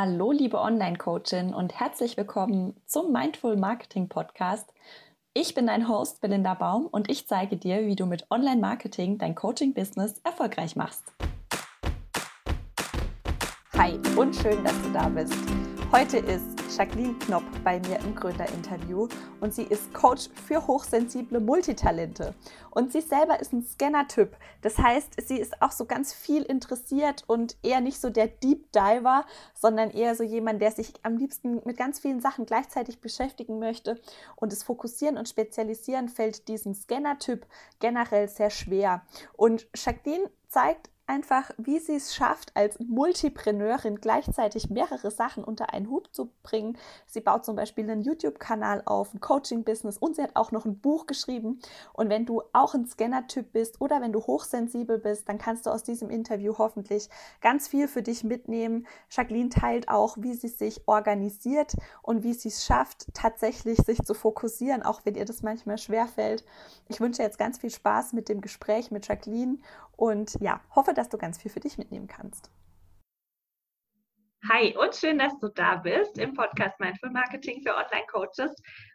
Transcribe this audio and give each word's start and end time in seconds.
Hallo, 0.00 0.30
liebe 0.30 0.60
Online-Coachin 0.60 1.52
und 1.52 1.80
herzlich 1.80 2.16
willkommen 2.16 2.80
zum 2.86 3.10
Mindful 3.10 3.56
Marketing 3.56 4.08
Podcast. 4.08 4.72
Ich 5.34 5.56
bin 5.56 5.66
dein 5.66 5.88
Host 5.88 6.20
Belinda 6.20 6.54
Baum 6.54 6.86
und 6.86 7.10
ich 7.10 7.26
zeige 7.26 7.56
dir, 7.56 7.84
wie 7.84 7.96
du 7.96 8.06
mit 8.06 8.24
Online-Marketing 8.30 9.18
dein 9.18 9.34
Coaching-Business 9.34 10.20
erfolgreich 10.22 10.76
machst. 10.76 11.02
Hi 13.76 13.98
und 14.14 14.36
schön, 14.36 14.62
dass 14.62 14.80
du 14.82 14.92
da 14.92 15.08
bist. 15.08 15.34
Heute 15.90 16.18
ist 16.18 16.57
Jacqueline 16.76 17.18
Knopp 17.20 17.44
bei 17.64 17.80
mir 17.80 17.98
im 18.00 18.14
Gründerinterview 18.14 19.08
und 19.40 19.54
sie 19.54 19.62
ist 19.62 19.92
Coach 19.94 20.28
für 20.46 20.66
hochsensible 20.66 21.40
Multitalente. 21.40 22.34
Und 22.70 22.92
sie 22.92 23.00
selber 23.00 23.40
ist 23.40 23.52
ein 23.52 23.64
Scanner-Typ. 23.64 24.36
Das 24.60 24.76
heißt, 24.76 25.14
sie 25.26 25.38
ist 25.38 25.62
auch 25.62 25.72
so 25.72 25.86
ganz 25.86 26.12
viel 26.12 26.42
interessiert 26.42 27.24
und 27.26 27.56
eher 27.62 27.80
nicht 27.80 28.00
so 28.00 28.10
der 28.10 28.28
Deep 28.28 28.70
Diver, 28.72 29.24
sondern 29.54 29.90
eher 29.90 30.14
so 30.14 30.22
jemand, 30.22 30.60
der 30.60 30.70
sich 30.70 30.92
am 31.02 31.16
liebsten 31.16 31.62
mit 31.64 31.78
ganz 31.78 32.00
vielen 32.00 32.20
Sachen 32.20 32.44
gleichzeitig 32.44 33.00
beschäftigen 33.00 33.58
möchte. 33.58 33.98
Und 34.36 34.52
das 34.52 34.62
Fokussieren 34.62 35.16
und 35.16 35.28
Spezialisieren 35.28 36.08
fällt 36.08 36.48
diesem 36.48 36.74
Scanner-Typ 36.74 37.46
generell 37.80 38.28
sehr 38.28 38.50
schwer. 38.50 39.02
Und 39.32 39.66
Jacqueline 39.74 40.30
zeigt 40.48 40.90
einfach, 41.08 41.50
wie 41.56 41.78
sie 41.78 41.96
es 41.96 42.14
schafft, 42.14 42.54
als 42.54 42.78
Multipreneurin 42.78 43.96
gleichzeitig 44.00 44.70
mehrere 44.70 45.10
Sachen 45.10 45.42
unter 45.42 45.72
einen 45.72 45.88
Hut 45.88 46.08
zu 46.12 46.30
bringen. 46.42 46.76
Sie 47.06 47.20
baut 47.20 47.44
zum 47.44 47.56
Beispiel 47.56 47.90
einen 47.90 48.02
YouTube-Kanal 48.02 48.82
auf, 48.84 49.14
ein 49.14 49.20
Coaching-Business 49.20 49.98
und 49.98 50.16
sie 50.16 50.22
hat 50.22 50.36
auch 50.36 50.52
noch 50.52 50.64
ein 50.64 50.78
Buch 50.78 51.06
geschrieben. 51.06 51.60
Und 51.94 52.10
wenn 52.10 52.26
du 52.26 52.42
auch 52.52 52.74
ein 52.74 52.86
Scanner-Typ 52.86 53.52
bist 53.52 53.80
oder 53.80 54.00
wenn 54.00 54.12
du 54.12 54.20
hochsensibel 54.20 54.98
bist, 54.98 55.28
dann 55.28 55.38
kannst 55.38 55.66
du 55.66 55.70
aus 55.70 55.82
diesem 55.82 56.10
Interview 56.10 56.56
hoffentlich 56.58 57.08
ganz 57.40 57.68
viel 57.68 57.88
für 57.88 58.02
dich 58.02 58.22
mitnehmen. 58.22 58.86
Jacqueline 59.10 59.48
teilt 59.48 59.88
auch, 59.88 60.16
wie 60.18 60.34
sie 60.34 60.48
sich 60.48 60.86
organisiert 60.86 61.74
und 62.02 62.22
wie 62.22 62.34
sie 62.34 62.48
es 62.48 62.64
schafft, 62.64 63.06
tatsächlich 63.14 63.78
sich 63.78 64.02
zu 64.02 64.14
fokussieren, 64.14 64.82
auch 64.82 65.00
wenn 65.04 65.14
ihr 65.14 65.24
das 65.24 65.42
manchmal 65.42 65.78
schwerfällt. 65.78 66.44
Ich 66.88 67.00
wünsche 67.00 67.22
jetzt 67.22 67.38
ganz 67.38 67.58
viel 67.58 67.70
Spaß 67.70 68.12
mit 68.12 68.28
dem 68.28 68.40
Gespräch 68.40 68.90
mit 68.90 69.08
Jacqueline 69.08 69.58
und 69.98 70.36
ja, 70.40 70.60
hoffe, 70.74 70.94
dass 70.94 71.08
du 71.08 71.18
ganz 71.18 71.42
viel 71.42 71.50
für 71.50 71.60
dich 71.60 71.76
mitnehmen 71.76 72.06
kannst. 72.06 72.50
Hi 74.48 74.74
und 74.76 74.94
schön, 74.94 75.18
dass 75.18 75.36
du 75.40 75.48
da 75.48 75.76
bist 75.76 76.16
im 76.16 76.32
Podcast 76.34 76.78
Mindful 76.78 77.10
Marketing 77.10 77.60
für 77.60 77.74
Online-Coaches. 77.74 78.54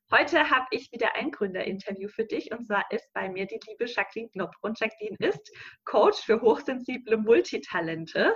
Heute 0.09 0.49
habe 0.49 0.65
ich 0.71 0.89
wieder 0.93 1.13
ein 1.15 1.31
Gründerinterview 1.31 2.07
für 2.07 2.23
dich 2.23 2.51
und 2.53 2.65
zwar 2.65 2.85
ist 2.89 3.11
bei 3.13 3.29
mir 3.29 3.45
die 3.45 3.59
liebe 3.67 3.85
Jacqueline 3.85 4.29
Knopp. 4.29 4.55
Und 4.61 4.79
Jacqueline 4.79 5.17
ist 5.19 5.51
Coach 5.83 6.21
für 6.21 6.41
hochsensible 6.41 7.17
Multitalente. 7.17 8.33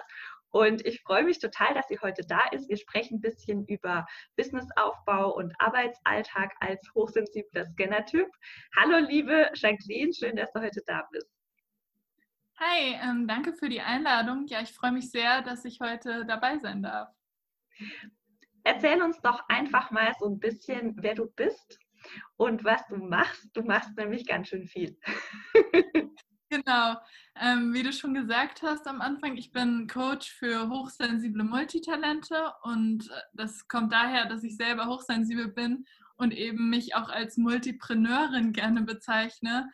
Und 0.50 0.86
ich 0.86 1.02
freue 1.02 1.24
mich 1.24 1.40
total, 1.40 1.74
dass 1.74 1.88
sie 1.88 2.00
heute 2.02 2.24
da 2.28 2.42
ist. 2.52 2.68
Wir 2.68 2.78
sprechen 2.78 3.20
ein 3.20 3.22
bisschen 3.22 3.66
über 3.68 4.06
Businessaufbau 4.36 5.34
und 5.34 5.54
Arbeitsalltag 5.59 6.54
als 6.59 6.81
hochsensibler 6.94 7.66
Scanner-Typ. 7.66 8.28
Hallo, 8.76 8.98
liebe 9.08 9.50
Jacqueline, 9.54 10.14
schön, 10.14 10.36
dass 10.36 10.52
du 10.52 10.59
heute 10.59 10.81
da 10.86 11.08
bist. 11.12 11.37
Hi, 12.59 12.97
ähm, 13.03 13.27
danke 13.27 13.53
für 13.53 13.69
die 13.69 13.81
Einladung. 13.81 14.47
Ja, 14.47 14.61
ich 14.61 14.73
freue 14.73 14.91
mich 14.91 15.11
sehr, 15.11 15.44
dass 15.44 15.63
ich 15.63 15.80
heute 15.80 16.25
dabei 16.25 16.58
sein 16.58 16.81
darf. 16.81 17.09
Erzähl 18.63 19.00
uns 19.03 19.22
doch 19.22 19.47
einfach 19.47 19.91
mal 19.91 20.11
so 20.19 20.25
ein 20.25 20.39
bisschen, 20.39 20.95
wer 20.97 21.13
du 21.13 21.28
bist 21.28 21.78
und 22.35 22.63
was 22.63 22.81
du 22.88 22.97
machst. 22.97 23.47
Du 23.53 23.61
machst 23.61 23.95
nämlich 23.95 24.25
ganz 24.25 24.47
schön 24.47 24.66
viel. 24.66 24.97
genau. 26.50 26.95
Ähm, 27.39 27.75
wie 27.75 27.83
du 27.83 27.94
schon 27.94 28.16
gesagt 28.16 28.63
hast 28.63 28.88
am 28.88 29.02
Anfang, 29.02 29.38
ich 29.38 29.52
bin 29.52 29.88
Coach 29.88 30.31
für 30.31 30.67
hochsensible 30.67 31.44
Multitalente 31.44 32.53
und 32.63 33.08
äh, 33.11 33.22
das 33.33 33.67
kommt 33.67 33.94
daher, 33.94 34.25
dass 34.25 34.44
ich 34.44 34.58
selber 34.58 34.88
hochsensibel 34.88 35.50
bin 35.50 35.85
und 36.16 36.31
eben 36.31 36.72
mich 36.72 36.95
auch 36.95 37.09
als 37.09 37.38
Multipreneurin 37.38 38.52
gerne 38.52 38.81
bezeichne 38.81 39.69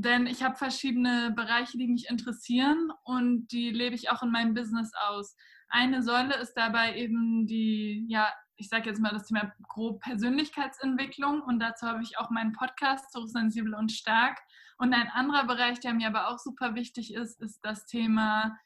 denn 0.00 0.28
ich 0.28 0.44
habe 0.44 0.54
verschiedene 0.54 1.32
Bereiche, 1.34 1.76
die 1.76 1.88
mich 1.88 2.08
interessieren 2.08 2.92
und 3.02 3.48
die 3.48 3.70
lebe 3.70 3.96
ich 3.96 4.10
auch 4.10 4.22
in 4.22 4.30
meinem 4.30 4.54
Business 4.54 4.92
aus. 5.08 5.34
Eine 5.68 6.04
Säule 6.04 6.36
ist 6.36 6.54
dabei 6.54 6.96
eben 6.96 7.46
die, 7.46 8.06
ja, 8.08 8.32
ich 8.54 8.68
sage 8.68 8.88
jetzt 8.88 9.00
mal 9.00 9.10
das 9.10 9.26
Thema 9.26 9.52
grob 9.66 10.00
Persönlichkeitsentwicklung 10.00 11.42
und 11.42 11.58
dazu 11.58 11.86
habe 11.86 12.02
ich 12.04 12.16
auch 12.16 12.30
meinen 12.30 12.52
Podcast 12.52 13.12
Hochsensibel 13.16 13.74
und 13.74 13.90
Stark. 13.90 14.38
Und 14.78 14.94
ein 14.94 15.08
anderer 15.08 15.44
Bereich, 15.46 15.80
der 15.80 15.94
mir 15.94 16.06
aber 16.06 16.28
auch 16.28 16.38
super 16.38 16.76
wichtig 16.76 17.12
ist, 17.12 17.40
ist 17.42 17.58
das 17.64 17.84
Thema 17.86 18.56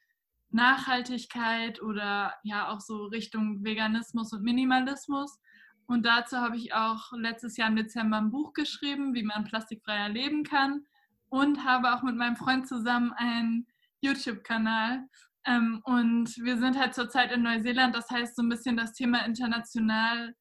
Nachhaltigkeit 0.51 1.81
oder 1.81 2.35
ja 2.43 2.69
auch 2.69 2.81
so 2.81 3.07
Richtung 3.07 3.65
Veganismus 3.65 4.35
und 4.35 4.43
Minimalismus. 4.43 5.41
Und 5.87 6.05
dazu 6.05 6.37
habe 6.37 6.59
ich 6.59 6.75
auch 6.75 7.11
letztes 7.13 7.57
Jahr 7.57 7.69
im 7.69 7.77
Dezember 7.77 8.19
ein 8.19 8.31
Buch 8.31 8.53
geschrieben, 8.53 9.15
wie 9.15 9.23
man 9.23 9.45
plastikfreier 9.45 10.11
leben 10.11 10.45
kann 10.45 10.85
und 11.33 11.65
habe 11.65 11.95
auch 11.95 12.03
mit 12.03 12.15
meinem 12.15 12.37
Freund 12.37 12.69
zusammen 12.69 13.11
einen 13.17 13.67
YouTube-Kanal. 14.03 15.09
Ähm, 15.47 15.81
und 15.85 16.37
wir 16.37 16.59
sind 16.59 16.79
halt 16.79 16.95
zurzeit 16.95 17.33
in 17.33 17.43
Neuseeland, 17.43 17.97
das 17.97 18.11
heißt 18.11 18.37
so 18.37 18.43
ein 18.43 18.51
bisschen 18.51 18.77
das 18.77 18.93
Thema 18.93 19.25
international 19.25 20.35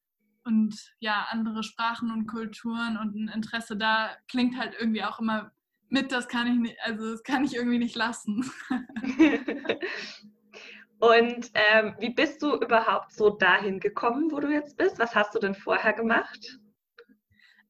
und 0.43 0.75
ja, 0.99 1.27
andere 1.29 1.63
Sprachen 1.63 2.11
und 2.11 2.27
Kulturen 2.27 2.97
und 2.97 3.15
ein 3.15 3.29
Interesse 3.33 3.77
da 3.77 4.09
klingt 4.27 4.57
halt 4.57 4.75
irgendwie 4.77 5.03
auch 5.03 5.19
immer 5.19 5.51
mit, 5.87 6.11
das 6.11 6.27
kann 6.27 6.47
ich 6.47 6.59
nicht, 6.59 6.77
also 6.83 7.11
das 7.11 7.23
kann 7.23 7.45
ich 7.45 7.55
irgendwie 7.55 7.79
nicht 7.79 7.95
lassen. 7.95 8.51
und 10.99 11.51
ähm, 11.53 11.95
wie 11.99 12.13
bist 12.13 12.43
du 12.43 12.55
überhaupt 12.57 13.13
so 13.13 13.29
dahin 13.29 13.79
gekommen, 13.79 14.29
wo 14.29 14.41
du 14.41 14.51
jetzt 14.51 14.75
bist? 14.77 14.99
Was 14.99 15.15
hast 15.15 15.33
du 15.35 15.39
denn 15.39 15.55
vorher 15.55 15.93
gemacht? 15.93 16.59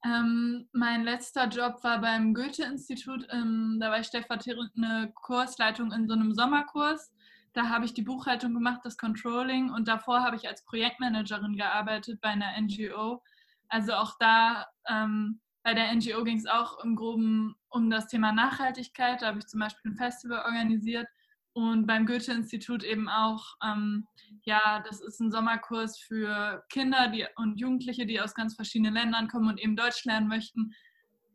Ähm, 0.03 0.67
mein 0.71 1.03
letzter 1.03 1.47
Job 1.47 1.83
war 1.83 2.01
beim 2.01 2.33
Goethe-Institut. 2.33 3.27
Ähm, 3.31 3.77
da 3.79 3.91
war 3.91 3.99
ich 3.99 4.07
stellvertretende 4.07 5.11
Kursleitung 5.13 5.91
in 5.91 6.07
so 6.07 6.13
einem 6.13 6.33
Sommerkurs. 6.33 7.11
Da 7.53 7.69
habe 7.69 7.85
ich 7.85 7.93
die 7.93 8.01
Buchhaltung 8.01 8.53
gemacht, 8.53 8.81
das 8.83 8.97
Controlling 8.97 9.71
und 9.71 9.87
davor 9.87 10.23
habe 10.23 10.37
ich 10.37 10.47
als 10.47 10.63
Projektmanagerin 10.65 11.55
gearbeitet 11.55 12.19
bei 12.21 12.29
einer 12.29 12.59
NGO. 12.59 13.21
Also 13.67 13.93
auch 13.93 14.17
da, 14.19 14.67
ähm, 14.89 15.41
bei 15.63 15.73
der 15.73 15.93
NGO 15.93 16.23
ging 16.23 16.37
es 16.37 16.47
auch 16.47 16.83
im 16.83 16.95
Groben 16.95 17.55
um 17.69 17.89
das 17.89 18.07
Thema 18.07 18.31
Nachhaltigkeit. 18.31 19.21
Da 19.21 19.27
habe 19.27 19.39
ich 19.39 19.47
zum 19.47 19.59
Beispiel 19.59 19.91
ein 19.91 19.97
Festival 19.97 20.39
organisiert 20.45 21.07
und 21.53 21.85
beim 21.85 22.05
Goethe-Institut 22.05 22.83
eben 22.83 23.09
auch, 23.09 23.55
ähm, 23.63 24.07
ja, 24.43 24.81
das 24.87 25.01
ist 25.01 25.19
ein 25.19 25.31
Sommerkurs 25.31 25.99
für 25.99 26.63
Kinder 26.69 27.09
die, 27.09 27.25
und 27.35 27.59
Jugendliche, 27.59 28.05
die 28.05 28.21
aus 28.21 28.33
ganz 28.33 28.55
verschiedenen 28.55 28.93
Ländern 28.93 29.27
kommen 29.27 29.49
und 29.49 29.59
eben 29.59 29.75
Deutsch 29.75 30.05
lernen 30.05 30.27
möchten. 30.27 30.73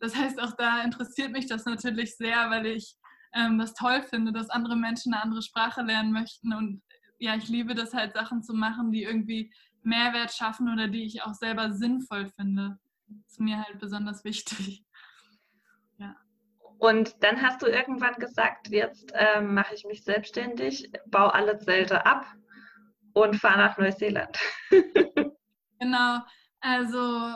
Das 0.01 0.17
heißt, 0.17 0.41
auch 0.41 0.55
da 0.57 0.83
interessiert 0.83 1.33
mich 1.33 1.47
das 1.47 1.67
natürlich 1.67 2.17
sehr, 2.17 2.51
weil 2.51 2.67
ich 2.67 2.97
ähm, 3.35 3.59
das 3.59 3.75
toll 3.75 4.03
finde, 4.03 4.33
dass 4.33 4.49
andere 4.49 4.77
Menschen 4.77 5.13
eine 5.13 5.23
andere 5.23 5.43
Sprache 5.43 5.83
lernen 5.83 6.13
möchten. 6.13 6.55
Und 6.55 6.83
ja, 7.19 7.37
ich 7.37 7.49
liebe 7.49 7.75
das 7.75 7.93
halt, 7.93 8.15
Sachen 8.15 8.43
zu 8.43 8.55
machen, 8.55 8.93
die 8.93 9.03
irgendwie 9.03 9.53
Mehrwert 9.83 10.33
schaffen 10.33 10.73
oder 10.73 10.89
die 10.89 11.05
ich 11.05 11.23
auch 11.23 11.35
selber 11.35 11.73
sinnvoll 11.73 12.31
finde. 12.31 12.79
Das 13.07 13.33
ist 13.33 13.41
mir 13.41 13.59
halt 13.63 13.79
besonders 13.79 14.25
wichtig. 14.25 14.86
Und 16.79 17.23
dann 17.23 17.41
hast 17.41 17.63
du 17.63 17.67
irgendwann 17.67 18.15
gesagt, 18.15 18.69
jetzt 18.69 19.13
ähm, 19.15 19.55
mache 19.55 19.75
ich 19.75 19.85
mich 19.85 20.05
selbstständig, 20.05 20.91
baue 21.07 21.33
alle 21.33 21.59
Zelte 21.59 22.05
ab 22.05 22.27
und 23.15 23.37
fahre 23.37 23.59
nach 23.59 23.79
Neuseeland. 23.79 24.39
genau, 25.81 26.21
also 26.61 27.35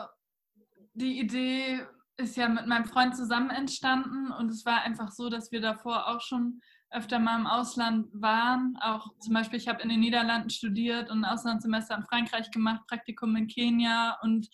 die 0.93 1.19
Idee 1.19 1.81
ist 2.17 2.37
ja 2.37 2.47
mit 2.47 2.67
meinem 2.67 2.85
Freund 2.85 3.15
zusammen 3.15 3.49
entstanden 3.49 4.31
und 4.31 4.49
es 4.49 4.65
war 4.65 4.83
einfach 4.83 5.11
so, 5.11 5.29
dass 5.29 5.51
wir 5.51 5.61
davor 5.61 6.07
auch 6.07 6.21
schon 6.21 6.61
öfter 6.91 7.19
mal 7.19 7.39
im 7.39 7.47
Ausland 7.47 8.07
waren. 8.13 8.77
Auch 8.81 9.07
zum 9.19 9.33
Beispiel, 9.33 9.57
ich 9.57 9.67
habe 9.67 9.81
in 9.81 9.89
den 9.89 10.01
Niederlanden 10.01 10.49
studiert 10.49 11.09
und 11.09 11.23
ein 11.23 11.33
Auslandssemester 11.33 11.95
in 11.95 12.03
Frankreich 12.03 12.51
gemacht, 12.51 12.81
Praktikum 12.87 13.35
in 13.35 13.47
Kenia 13.47 14.19
und 14.21 14.49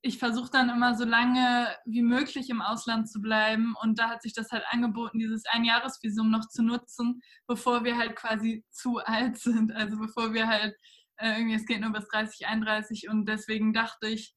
ich 0.00 0.18
versuche 0.18 0.50
dann 0.50 0.70
immer 0.70 0.94
so 0.94 1.04
lange 1.04 1.68
wie 1.84 2.02
möglich 2.02 2.50
im 2.50 2.62
Ausland 2.62 3.10
zu 3.10 3.20
bleiben. 3.20 3.74
Und 3.82 3.98
da 3.98 4.08
hat 4.08 4.22
sich 4.22 4.32
das 4.32 4.50
halt 4.50 4.64
angeboten, 4.70 5.18
dieses 5.18 5.44
Einjahresvisum 5.46 6.30
noch 6.30 6.46
zu 6.48 6.62
nutzen, 6.62 7.20
bevor 7.46 7.84
wir 7.84 7.96
halt 7.96 8.14
quasi 8.14 8.64
zu 8.70 8.98
alt 8.98 9.38
sind. 9.38 9.72
Also 9.72 9.98
bevor 9.98 10.32
wir 10.32 10.46
halt 10.46 10.74
äh, 11.16 11.38
irgendwie, 11.38 11.56
es 11.56 11.66
geht 11.66 11.80
nur 11.80 11.92
bis 11.92 12.06
30, 12.08 12.46
31. 12.46 13.08
Und 13.08 13.28
deswegen 13.28 13.72
dachte 13.72 14.08
ich 14.08 14.34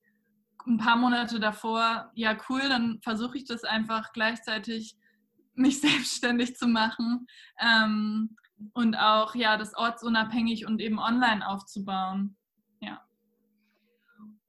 ein 0.68 0.78
paar 0.78 0.96
Monate 0.96 1.40
davor, 1.40 2.12
ja 2.16 2.38
cool, 2.50 2.62
dann 2.62 3.00
versuche 3.04 3.38
ich 3.38 3.46
das 3.46 3.64
einfach 3.64 4.14
gleichzeitig 4.14 4.96
mich 5.54 5.82
selbstständig 5.82 6.56
zu 6.56 6.68
machen 6.68 7.28
ähm, 7.60 8.36
und 8.74 8.96
auch 8.96 9.36
ja 9.36 9.58
das 9.58 9.76
ortsunabhängig 9.76 10.66
und 10.66 10.82
eben 10.82 11.00
online 11.00 11.48
aufzubauen. 11.48 12.38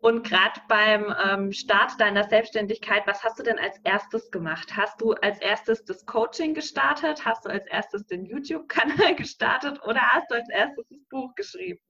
Und 0.03 0.25
gerade 0.25 0.61
beim 0.67 1.15
ähm, 1.25 1.53
Start 1.53 2.01
deiner 2.01 2.25
Selbstständigkeit, 2.25 3.07
was 3.07 3.23
hast 3.23 3.39
du 3.39 3.45
denn 3.45 3.61
als 3.61 3.79
erstes 3.85 4.33
gemacht? 4.33 4.77
Hast 4.77 5.01
du 5.01 5.13
als 5.13 5.39
erstes 5.39 5.85
das 5.85 6.05
Coaching 6.07 6.55
gestartet? 6.55 7.25
Hast 7.25 7.45
du 7.45 7.51
als 7.51 7.65
erstes 7.69 8.05
den 8.09 8.27
YouTube-Kanal 8.27 9.15
gestartet 9.17 9.81
oder 9.85 10.01
hast 10.01 10.29
du 10.29 10.35
als 10.35 10.49
erstes 10.49 10.89
das 10.89 11.05
Buch 11.09 11.33
geschrieben? 11.37 11.81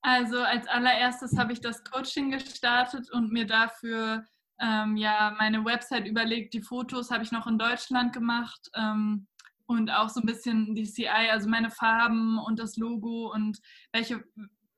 Also 0.00 0.40
als 0.40 0.66
allererstes 0.66 1.36
habe 1.36 1.52
ich 1.52 1.60
das 1.60 1.84
Coaching 1.84 2.30
gestartet 2.30 3.12
und 3.12 3.30
mir 3.30 3.46
dafür 3.46 4.24
ähm, 4.58 4.96
ja 4.96 5.34
meine 5.38 5.62
Website 5.62 6.06
überlegt. 6.06 6.54
Die 6.54 6.62
Fotos 6.62 7.10
habe 7.10 7.22
ich 7.22 7.32
noch 7.32 7.46
in 7.46 7.58
Deutschland 7.58 8.14
gemacht 8.14 8.70
ähm, 8.74 9.26
und 9.66 9.90
auch 9.90 10.08
so 10.08 10.20
ein 10.20 10.26
bisschen 10.26 10.74
die 10.74 10.90
CI, 10.90 11.28
also 11.30 11.50
meine 11.50 11.70
Farben 11.70 12.38
und 12.38 12.58
das 12.58 12.78
Logo 12.78 13.30
und 13.30 13.58
welche, 13.92 14.24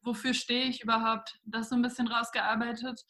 wofür 0.06 0.32
stehe 0.32 0.64
ich 0.64 0.82
überhaupt, 0.82 1.38
das 1.44 1.68
so 1.68 1.74
ein 1.74 1.82
bisschen 1.82 2.06
rausgearbeitet. 2.06 3.02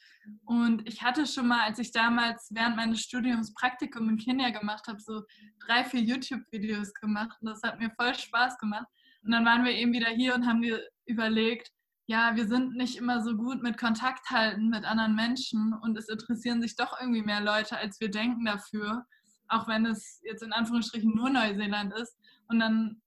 Und 0.44 0.86
ich 0.88 1.02
hatte 1.02 1.26
schon 1.26 1.46
mal, 1.46 1.62
als 1.64 1.78
ich 1.78 1.92
damals 1.92 2.48
während 2.52 2.76
meines 2.76 3.00
Studiums 3.00 3.54
Praktikum 3.54 4.08
in 4.08 4.16
Kenia 4.16 4.50
gemacht 4.50 4.88
habe, 4.88 4.98
so 4.98 5.22
drei, 5.66 5.84
vier 5.84 6.00
YouTube-Videos 6.00 6.94
gemacht 6.94 7.36
und 7.40 7.50
das 7.50 7.62
hat 7.62 7.78
mir 7.78 7.90
voll 7.90 8.14
Spaß 8.14 8.58
gemacht. 8.58 8.86
Und 9.22 9.32
dann 9.32 9.44
waren 9.44 9.64
wir 9.64 9.72
eben 9.72 9.92
wieder 9.92 10.08
hier 10.08 10.34
und 10.34 10.46
haben 10.46 10.64
überlegt, 11.04 11.70
ja, 12.06 12.36
wir 12.36 12.46
sind 12.46 12.76
nicht 12.76 12.96
immer 12.96 13.22
so 13.22 13.36
gut 13.36 13.62
mit 13.62 13.78
Kontakt 13.78 14.30
halten 14.30 14.68
mit 14.68 14.84
anderen 14.84 15.14
Menschen 15.16 15.74
und 15.82 15.98
es 15.98 16.08
interessieren 16.08 16.62
sich 16.62 16.76
doch 16.76 16.98
irgendwie 17.00 17.22
mehr 17.22 17.40
Leute, 17.40 17.76
als 17.76 18.00
wir 18.00 18.10
denken 18.10 18.44
dafür, 18.44 19.04
auch 19.48 19.66
wenn 19.68 19.86
es 19.86 20.20
jetzt 20.24 20.42
in 20.42 20.52
Anführungsstrichen 20.52 21.12
nur 21.14 21.30
Neuseeland 21.30 21.92
ist. 21.94 22.16
Und 22.48 22.60
dann, 22.60 23.02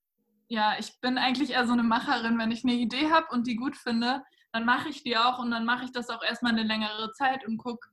ja, 0.49 0.75
ich 0.79 0.99
bin 0.99 1.17
eigentlich 1.17 1.51
eher 1.51 1.65
so 1.67 1.73
eine 1.73 1.83
Macherin, 1.83 2.39
wenn 2.39 2.51
ich 2.51 2.63
eine 2.63 2.73
Idee 2.73 3.11
habe 3.11 3.27
und 3.31 3.45
die 3.45 3.55
gut 3.55 3.77
finde, 3.77 4.23
dann 4.51 4.65
mache 4.65 4.89
ich 4.89 5.03
die 5.03 5.15
auch 5.15 5.37
und 5.37 5.51
dann 5.51 5.63
mache 5.63 5.85
ich 5.85 5.91
das 5.91 6.09
auch 6.09 6.23
erstmal 6.23 6.53
eine 6.53 6.63
längere 6.63 7.11
Zeit 7.13 7.45
und 7.47 7.57
gucke, 7.57 7.87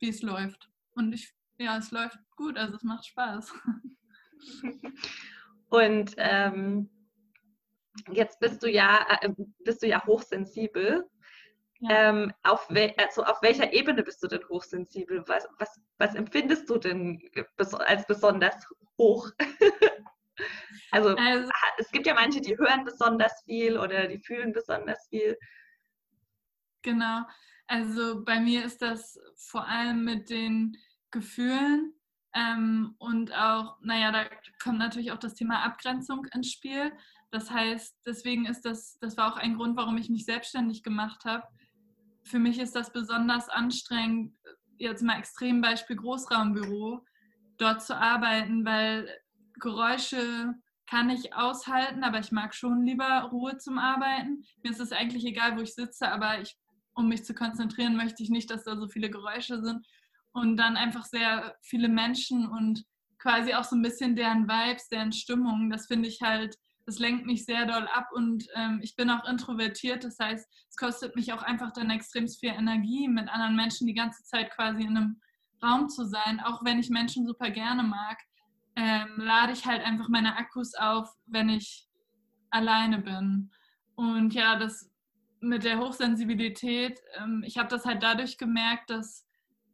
wie 0.00 0.10
es 0.10 0.20
läuft. 0.20 0.68
Und 0.94 1.14
ich, 1.14 1.34
ja, 1.58 1.78
es 1.78 1.90
läuft 1.90 2.18
gut, 2.36 2.58
also 2.58 2.76
es 2.76 2.82
macht 2.82 3.06
Spaß. 3.06 3.52
Und 5.70 6.14
ähm, 6.18 6.90
jetzt 8.12 8.38
bist 8.38 8.62
du 8.62 8.70
ja, 8.70 9.04
äh, 9.22 9.30
bist 9.64 9.82
du 9.82 9.88
ja 9.88 10.04
hochsensibel. 10.04 11.08
Ja. 11.80 12.10
Ähm, 12.10 12.32
auf, 12.44 12.68
wel, 12.70 12.94
also 12.98 13.24
auf 13.24 13.42
welcher 13.42 13.72
Ebene 13.72 14.04
bist 14.04 14.22
du 14.22 14.28
denn 14.28 14.46
hochsensibel? 14.48 15.24
Was, 15.26 15.48
was, 15.58 15.80
was 15.98 16.14
empfindest 16.14 16.70
du 16.70 16.78
denn 16.78 17.20
als 17.78 18.06
besonders 18.06 18.54
hoch? 18.98 19.30
also, 20.90 21.14
also, 21.16 21.50
es 21.78 21.90
gibt 21.90 22.06
ja 22.06 22.14
manche, 22.14 22.40
die 22.40 22.56
hören 22.56 22.84
besonders 22.84 23.32
viel 23.44 23.78
oder 23.78 24.06
die 24.06 24.18
fühlen 24.18 24.52
besonders 24.52 25.06
viel. 25.08 25.36
Genau. 26.82 27.22
Also 27.66 28.24
bei 28.24 28.40
mir 28.40 28.64
ist 28.64 28.82
das 28.82 29.18
vor 29.36 29.66
allem 29.66 30.04
mit 30.04 30.28
den 30.28 30.76
Gefühlen 31.10 31.94
ähm, 32.34 32.94
und 32.98 33.32
auch, 33.32 33.78
naja, 33.80 34.12
da 34.12 34.24
kommt 34.62 34.78
natürlich 34.78 35.12
auch 35.12 35.18
das 35.18 35.34
Thema 35.34 35.62
Abgrenzung 35.64 36.26
ins 36.34 36.50
Spiel. 36.50 36.92
Das 37.30 37.50
heißt, 37.50 37.96
deswegen 38.06 38.46
ist 38.46 38.62
das, 38.62 38.98
das 39.00 39.16
war 39.16 39.32
auch 39.32 39.36
ein 39.36 39.56
Grund, 39.56 39.76
warum 39.76 39.96
ich 39.96 40.10
mich 40.10 40.24
selbstständig 40.24 40.82
gemacht 40.82 41.24
habe. 41.24 41.44
Für 42.24 42.38
mich 42.38 42.58
ist 42.58 42.74
das 42.74 42.92
besonders 42.92 43.48
anstrengend, 43.48 44.36
jetzt 44.76 45.02
mal 45.02 45.18
Extrembeispiel 45.18 45.96
Großraumbüro, 45.96 47.04
dort 47.56 47.82
zu 47.82 47.96
arbeiten, 47.96 48.64
weil 48.64 49.08
Geräusche 49.60 50.54
kann 50.88 51.10
ich 51.10 51.34
aushalten, 51.34 52.04
aber 52.04 52.18
ich 52.18 52.32
mag 52.32 52.54
schon 52.54 52.84
lieber 52.84 53.28
Ruhe 53.32 53.56
zum 53.56 53.78
Arbeiten. 53.78 54.44
Mir 54.62 54.70
ist 54.70 54.80
es 54.80 54.92
eigentlich 54.92 55.24
egal, 55.24 55.56
wo 55.56 55.62
ich 55.62 55.74
sitze, 55.74 56.10
aber 56.10 56.40
ich, 56.40 56.56
um 56.94 57.08
mich 57.08 57.24
zu 57.24 57.34
konzentrieren, 57.34 57.96
möchte 57.96 58.22
ich 58.22 58.30
nicht, 58.30 58.50
dass 58.50 58.64
da 58.64 58.76
so 58.76 58.88
viele 58.88 59.10
Geräusche 59.10 59.62
sind. 59.62 59.86
Und 60.32 60.56
dann 60.56 60.76
einfach 60.76 61.04
sehr 61.04 61.56
viele 61.62 61.88
Menschen 61.88 62.46
und 62.46 62.84
quasi 63.18 63.54
auch 63.54 63.64
so 63.64 63.76
ein 63.76 63.82
bisschen 63.82 64.16
deren 64.16 64.48
Vibes, 64.48 64.88
deren 64.88 65.12
Stimmung. 65.12 65.70
Das 65.70 65.86
finde 65.86 66.08
ich 66.08 66.20
halt 66.20 66.56
das 66.86 66.98
lenkt 66.98 67.26
mich 67.26 67.44
sehr 67.44 67.66
doll 67.66 67.88
ab 67.92 68.08
und 68.12 68.46
ähm, 68.54 68.80
ich 68.82 68.94
bin 68.94 69.10
auch 69.10 69.26
introvertiert. 69.28 70.04
Das 70.04 70.18
heißt, 70.18 70.46
es 70.68 70.76
kostet 70.76 71.16
mich 71.16 71.32
auch 71.32 71.42
einfach 71.42 71.72
dann 71.72 71.90
extrem 71.90 72.28
viel 72.28 72.50
Energie, 72.50 73.08
mit 73.08 73.28
anderen 73.28 73.56
Menschen 73.56 73.86
die 73.86 73.94
ganze 73.94 74.22
Zeit 74.24 74.50
quasi 74.50 74.82
in 74.82 74.96
einem 74.96 75.20
Raum 75.62 75.88
zu 75.88 76.04
sein. 76.04 76.40
Auch 76.40 76.64
wenn 76.64 76.78
ich 76.78 76.90
Menschen 76.90 77.26
super 77.26 77.50
gerne 77.50 77.82
mag, 77.82 78.18
ähm, 78.76 79.14
lade 79.16 79.52
ich 79.52 79.66
halt 79.66 79.84
einfach 79.84 80.08
meine 80.08 80.36
Akkus 80.36 80.74
auf, 80.74 81.08
wenn 81.26 81.48
ich 81.48 81.88
alleine 82.50 82.98
bin. 82.98 83.50
Und 83.94 84.34
ja, 84.34 84.56
das 84.56 84.90
mit 85.40 85.64
der 85.64 85.78
Hochsensibilität, 85.78 87.00
ähm, 87.18 87.42
ich 87.46 87.58
habe 87.58 87.68
das 87.68 87.84
halt 87.84 88.02
dadurch 88.02 88.38
gemerkt, 88.38 88.90
dass 88.90 89.26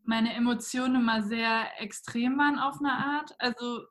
meine 0.04 0.34
Emotionen 0.34 0.96
immer 0.96 1.22
sehr 1.22 1.68
extrem 1.80 2.36
waren 2.38 2.58
auf 2.58 2.80
eine 2.80 2.92
Art. 2.92 3.34
Also 3.38 3.84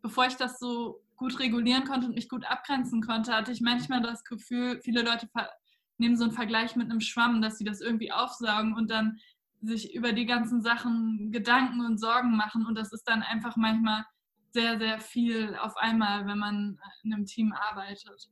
bevor 0.00 0.26
ich 0.26 0.36
das 0.36 0.58
so 0.58 1.02
gut 1.16 1.38
regulieren 1.38 1.84
konnte 1.84 2.06
und 2.06 2.14
mich 2.14 2.28
gut 2.28 2.44
abgrenzen 2.44 3.02
konnte, 3.02 3.34
hatte 3.34 3.52
ich 3.52 3.60
manchmal 3.60 4.00
das 4.02 4.24
Gefühl, 4.24 4.80
viele 4.82 5.02
Leute 5.02 5.28
nehmen 5.98 6.16
so 6.16 6.24
einen 6.24 6.32
Vergleich 6.32 6.76
mit 6.76 6.90
einem 6.90 7.00
Schwamm, 7.00 7.42
dass 7.42 7.58
sie 7.58 7.64
das 7.64 7.80
irgendwie 7.80 8.12
aufsaugen 8.12 8.74
und 8.74 8.90
dann 8.90 9.18
sich 9.60 9.94
über 9.94 10.12
die 10.12 10.26
ganzen 10.26 10.62
Sachen 10.62 11.30
Gedanken 11.30 11.84
und 11.84 11.98
Sorgen 11.98 12.36
machen. 12.36 12.66
Und 12.66 12.76
das 12.76 12.92
ist 12.92 13.04
dann 13.04 13.22
einfach 13.22 13.56
manchmal 13.56 14.04
sehr, 14.52 14.78
sehr 14.78 15.00
viel 15.00 15.56
auf 15.56 15.76
einmal, 15.76 16.26
wenn 16.26 16.38
man 16.38 16.78
in 17.02 17.12
einem 17.12 17.26
Team 17.26 17.52
arbeitet. 17.52 18.30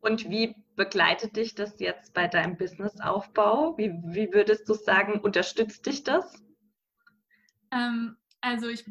Und 0.00 0.28
wie 0.28 0.54
begleitet 0.74 1.36
dich 1.36 1.54
das 1.54 1.78
jetzt 1.78 2.12
bei 2.12 2.26
deinem 2.26 2.56
Businessaufbau? 2.56 3.78
Wie, 3.78 3.90
wie 4.04 4.32
würdest 4.32 4.68
du 4.68 4.74
sagen, 4.74 5.20
unterstützt 5.20 5.86
dich 5.86 6.02
das? 6.02 6.42
Ähm, 7.70 8.16
also 8.40 8.68
ich 8.68 8.84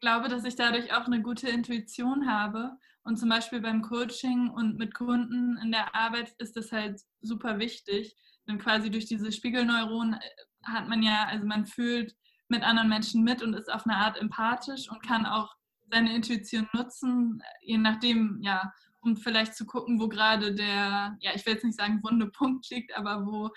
glaube, 0.00 0.28
dass 0.28 0.44
ich 0.44 0.54
dadurch 0.54 0.92
auch 0.92 1.06
eine 1.06 1.22
gute 1.22 1.48
Intuition 1.48 2.28
habe. 2.28 2.76
Und 3.04 3.16
zum 3.16 3.30
Beispiel 3.30 3.60
beim 3.60 3.82
Coaching 3.82 4.50
und 4.50 4.78
mit 4.78 4.94
Kunden 4.94 5.58
in 5.62 5.72
der 5.72 5.94
Arbeit 5.94 6.34
ist 6.38 6.56
das 6.56 6.70
halt 6.70 7.00
super 7.20 7.58
wichtig. 7.58 8.14
Denn 8.46 8.58
quasi 8.58 8.90
durch 8.90 9.06
diese 9.06 9.32
Spiegelneuronen 9.32 10.14
äh, 10.14 10.20
hat 10.64 10.86
man 10.88 11.02
ja, 11.02 11.26
also 11.28 11.46
man 11.46 11.64
fühlt 11.64 12.14
mit 12.52 12.62
anderen 12.62 12.88
Menschen 12.88 13.24
mit 13.24 13.42
und 13.42 13.54
ist 13.54 13.72
auf 13.72 13.84
eine 13.86 13.96
Art 13.96 14.20
empathisch 14.20 14.88
und 14.88 15.02
kann 15.02 15.26
auch 15.26 15.52
seine 15.90 16.14
Intuition 16.14 16.68
nutzen, 16.72 17.42
je 17.62 17.78
nachdem, 17.78 18.38
ja, 18.42 18.72
um 19.00 19.16
vielleicht 19.16 19.56
zu 19.56 19.66
gucken, 19.66 20.00
wo 20.00 20.08
gerade 20.08 20.54
der, 20.54 21.16
ja, 21.20 21.32
ich 21.34 21.44
will 21.44 21.54
jetzt 21.54 21.64
nicht 21.64 21.78
sagen, 21.78 22.00
wunde 22.02 22.28
Punkt 22.28 22.70
liegt, 22.70 22.96
aber 22.96 23.26
wo 23.26 23.50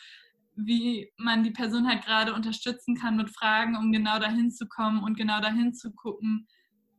wie 0.57 1.11
man 1.17 1.43
die 1.43 1.51
Person 1.51 1.87
halt 1.87 2.05
gerade 2.05 2.33
unterstützen 2.33 2.95
kann 2.95 3.17
mit 3.17 3.29
Fragen, 3.29 3.75
um 3.75 3.91
genau 3.91 4.19
dahin 4.19 4.51
zu 4.51 4.67
kommen 4.67 5.03
und 5.03 5.17
genau 5.17 5.41
dahin 5.41 5.73
zu 5.73 5.91
gucken, 5.93 6.47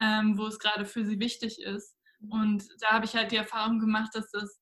ähm, 0.00 0.37
wo 0.37 0.46
es 0.46 0.58
gerade 0.58 0.84
für 0.84 1.04
sie 1.06 1.19
wichtig 1.19 1.60
ist. 1.62 1.96
Und 2.28 2.64
da 2.81 2.90
habe 2.90 3.06
ich 3.06 3.14
halt 3.14 3.32
die 3.32 3.37
Erfahrung 3.37 3.78
gemacht, 3.78 4.10
dass 4.14 4.31
das 4.31 4.60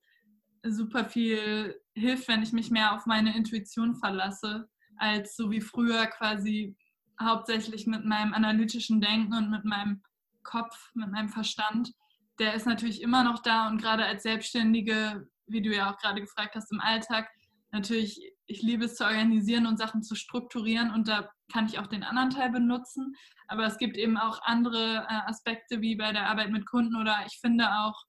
super 0.63 1.05
viel 1.05 1.81
hilft, 1.95 2.29
wenn 2.29 2.43
ich 2.43 2.53
mich 2.53 2.71
mehr 2.71 2.95
auf 2.95 3.07
meine 3.07 3.37
Intuition 3.37 3.97
verlasse, 3.97 4.69
als 4.97 5.37
so 5.37 5.51
wie 5.51 5.61
früher 5.61 6.07
quasi 6.07 6.77
hauptsächlich 7.21 7.87
mit 7.87 8.05
meinem 8.05 8.35
analytischen 8.35 9.01
Denken 9.01 9.35
und 9.35 9.51
mit 9.51 9.65
meinem 9.65 10.03
Kopf, 10.43 10.91
mit 10.95 11.11
meinem 11.11 11.29
Verstand. 11.29 11.93
Der 12.39 12.55
ist 12.55 12.67
natürlich 12.67 13.01
immer 13.01 13.25
noch 13.25 13.41
da 13.41 13.69
und 13.69 13.81
gerade 13.81 14.05
als 14.05 14.23
Selbstständige, 14.23 15.29
wie 15.47 15.63
du 15.63 15.75
ja 15.75 15.91
auch 15.91 15.99
gerade 15.99 16.21
gefragt 16.21 16.55
hast, 16.55 16.73
im 16.73 16.81
Alltag, 16.81 17.29
natürlich 17.71 18.35
ich 18.47 18.63
liebe 18.63 18.85
es 18.85 18.97
zu 18.97 19.05
organisieren 19.05 19.67
und 19.67 19.79
Sachen 19.79 20.03
zu 20.03 20.15
strukturieren 20.15 20.91
und 20.91 21.09
da 21.09 21.31
kann 21.53 21.67
ich 21.67 21.79
auch 21.79 21.87
den 21.87 22.03
anderen 22.03 22.31
Teil 22.31 22.51
benutzen. 22.51 23.15
Aber 23.49 23.65
es 23.65 23.79
gibt 23.79 23.97
eben 23.97 24.17
auch 24.17 24.41
andere 24.43 25.07
äh, 25.09 25.29
Aspekte 25.29 25.81
wie 25.81 25.97
bei 25.97 26.13
der 26.13 26.29
Arbeit 26.29 26.51
mit 26.51 26.67
Kunden 26.67 26.97
oder 26.97 27.17
ich 27.27 27.39
finde 27.41 27.71
auch 27.71 28.05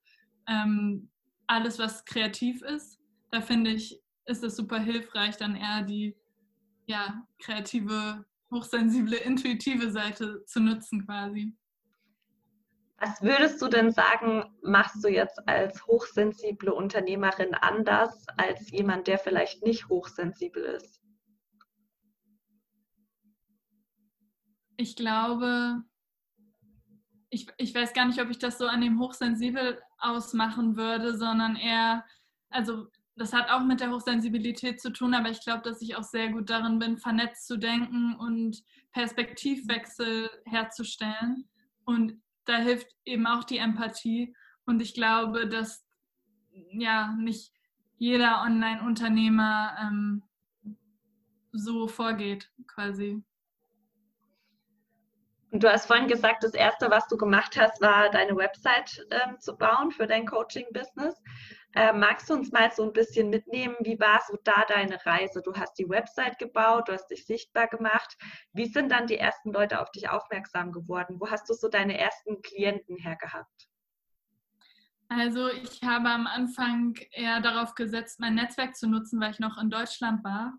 ähm, 0.48 1.10
alles, 1.48 1.80
was 1.80 2.06
kreativ 2.06 2.62
ist. 2.62 3.00
Da 3.32 3.42
finde 3.42 3.72
ich, 3.72 4.00
ist 4.26 4.44
es 4.44 4.56
super 4.56 4.80
hilfreich, 4.80 5.38
dann 5.38 5.56
eher 5.56 5.84
die 5.84 6.16
ja, 6.88 7.26
kreative, 7.40 8.26
hochsensible, 8.52 9.18
intuitive 9.18 9.92
Seite 9.92 10.44
zu 10.46 10.60
nutzen 10.60 11.06
quasi. 11.06 11.56
Was 12.98 13.22
würdest 13.22 13.62
du 13.62 13.68
denn 13.68 13.92
sagen, 13.92 14.56
machst 14.62 15.04
du 15.04 15.10
jetzt 15.10 15.46
als 15.48 15.86
hochsensible 15.86 16.74
Unternehmerin 16.74 17.54
anders 17.54 18.26
als 18.38 18.72
jemand, 18.72 19.08
der 19.08 19.20
vielleicht 19.20 19.64
nicht 19.64 19.90
hochsensibel 19.90 20.64
ist? 20.64 21.02
Ich 24.78 24.96
glaube, 24.96 25.84
ich, 27.30 27.48
ich 27.58 27.76
weiß 27.76 27.94
gar 27.94 28.06
nicht, 28.06 28.22
ob 28.22 28.30
ich 28.30 28.40
das 28.40 28.58
so 28.58 28.66
an 28.68 28.82
dem 28.82 29.00
Hochsensibel 29.00 29.82
ausmachen 29.98 30.78
würde, 30.78 31.18
sondern 31.18 31.58
eher, 31.58 32.06
also 32.50 32.88
das 33.16 33.34
hat 33.34 33.50
auch 33.50 33.64
mit 33.64 33.80
der 33.80 33.92
Hochsensibilität 33.92 34.82
zu 34.82 34.92
tun, 34.92 35.14
aber 35.14 35.30
ich 35.30 35.42
glaube, 35.42 35.62
dass 35.64 35.82
ich 35.82 35.96
auch 35.96 36.04
sehr 36.04 36.30
gut 36.30 36.50
darin 36.50 36.80
bin, 36.80 36.98
vernetzt 36.98 37.48
zu 37.48 37.58
denken 37.58 38.16
und 38.16 38.62
Perspektivwechsel 38.92 40.30
herzustellen. 40.46 41.48
Und 41.86 42.22
da 42.46 42.58
hilft 42.58 42.88
eben 43.06 43.26
auch 43.26 43.44
die 43.44 43.58
Empathie. 43.58 44.36
Und 44.66 44.82
ich 44.82 44.94
glaube, 44.94 45.48
dass 45.48 45.86
ja 46.72 47.14
nicht 47.14 47.52
jeder 47.98 48.42
Online-Unternehmer 48.42 49.78
ähm, 49.82 50.24
so 51.52 51.88
vorgeht, 51.88 52.52
quasi. 52.68 53.24
Du 55.58 55.72
hast 55.72 55.86
vorhin 55.86 56.10
gesagt, 56.10 56.44
das 56.44 56.54
Erste, 56.54 56.92
was 56.92 57.08
du 57.08 57.16
gemacht 57.16 57.58
hast, 57.58 57.80
war 57.80 58.10
deine 58.10 58.36
Website 58.36 59.08
ähm, 59.10 59.40
zu 59.40 59.56
bauen 59.56 59.90
für 59.90 60.06
dein 60.06 60.26
Coaching-Business. 60.26 61.16
Äh, 61.74 61.94
magst 61.94 62.30
du 62.30 62.34
uns 62.34 62.52
mal 62.52 62.70
so 62.74 62.84
ein 62.84 62.92
bisschen 62.92 63.30
mitnehmen, 63.30 63.76
wie 63.80 63.98
war 63.98 64.20
so 64.28 64.38
da 64.44 64.66
deine 64.68 65.06
Reise? 65.06 65.42
Du 65.42 65.54
hast 65.54 65.76
die 65.80 65.88
Website 65.88 66.40
gebaut, 66.40 66.90
du 66.90 66.94
hast 66.94 67.08
dich 67.08 67.26
sichtbar 67.26 67.68
gemacht. 67.68 68.18
Wie 68.52 68.66
sind 68.66 68.92
dann 68.92 69.08
die 69.08 69.18
ersten 69.18 69.54
Leute 69.54 69.80
auf 69.80 69.92
dich 69.92 70.10
aufmerksam 70.10 70.74
geworden? 70.74 71.22
Wo 71.22 71.30
hast 71.30 71.50
du 71.50 71.54
so 71.54 71.70
deine 71.70 71.98
ersten 71.98 72.42
Klienten 72.42 72.98
hergehabt? 72.98 73.70
Also 75.08 75.48
ich 75.48 75.82
habe 75.84 76.10
am 76.10 76.28
Anfang 76.28 76.96
eher 77.12 77.40
darauf 77.40 77.76
gesetzt, 77.76 78.20
mein 78.20 78.36
Netzwerk 78.36 78.76
zu 78.76 78.90
nutzen, 78.90 79.22
weil 79.22 79.32
ich 79.32 79.40
noch 79.40 79.58
in 79.58 79.70
Deutschland 79.70 80.22
war. 80.26 80.54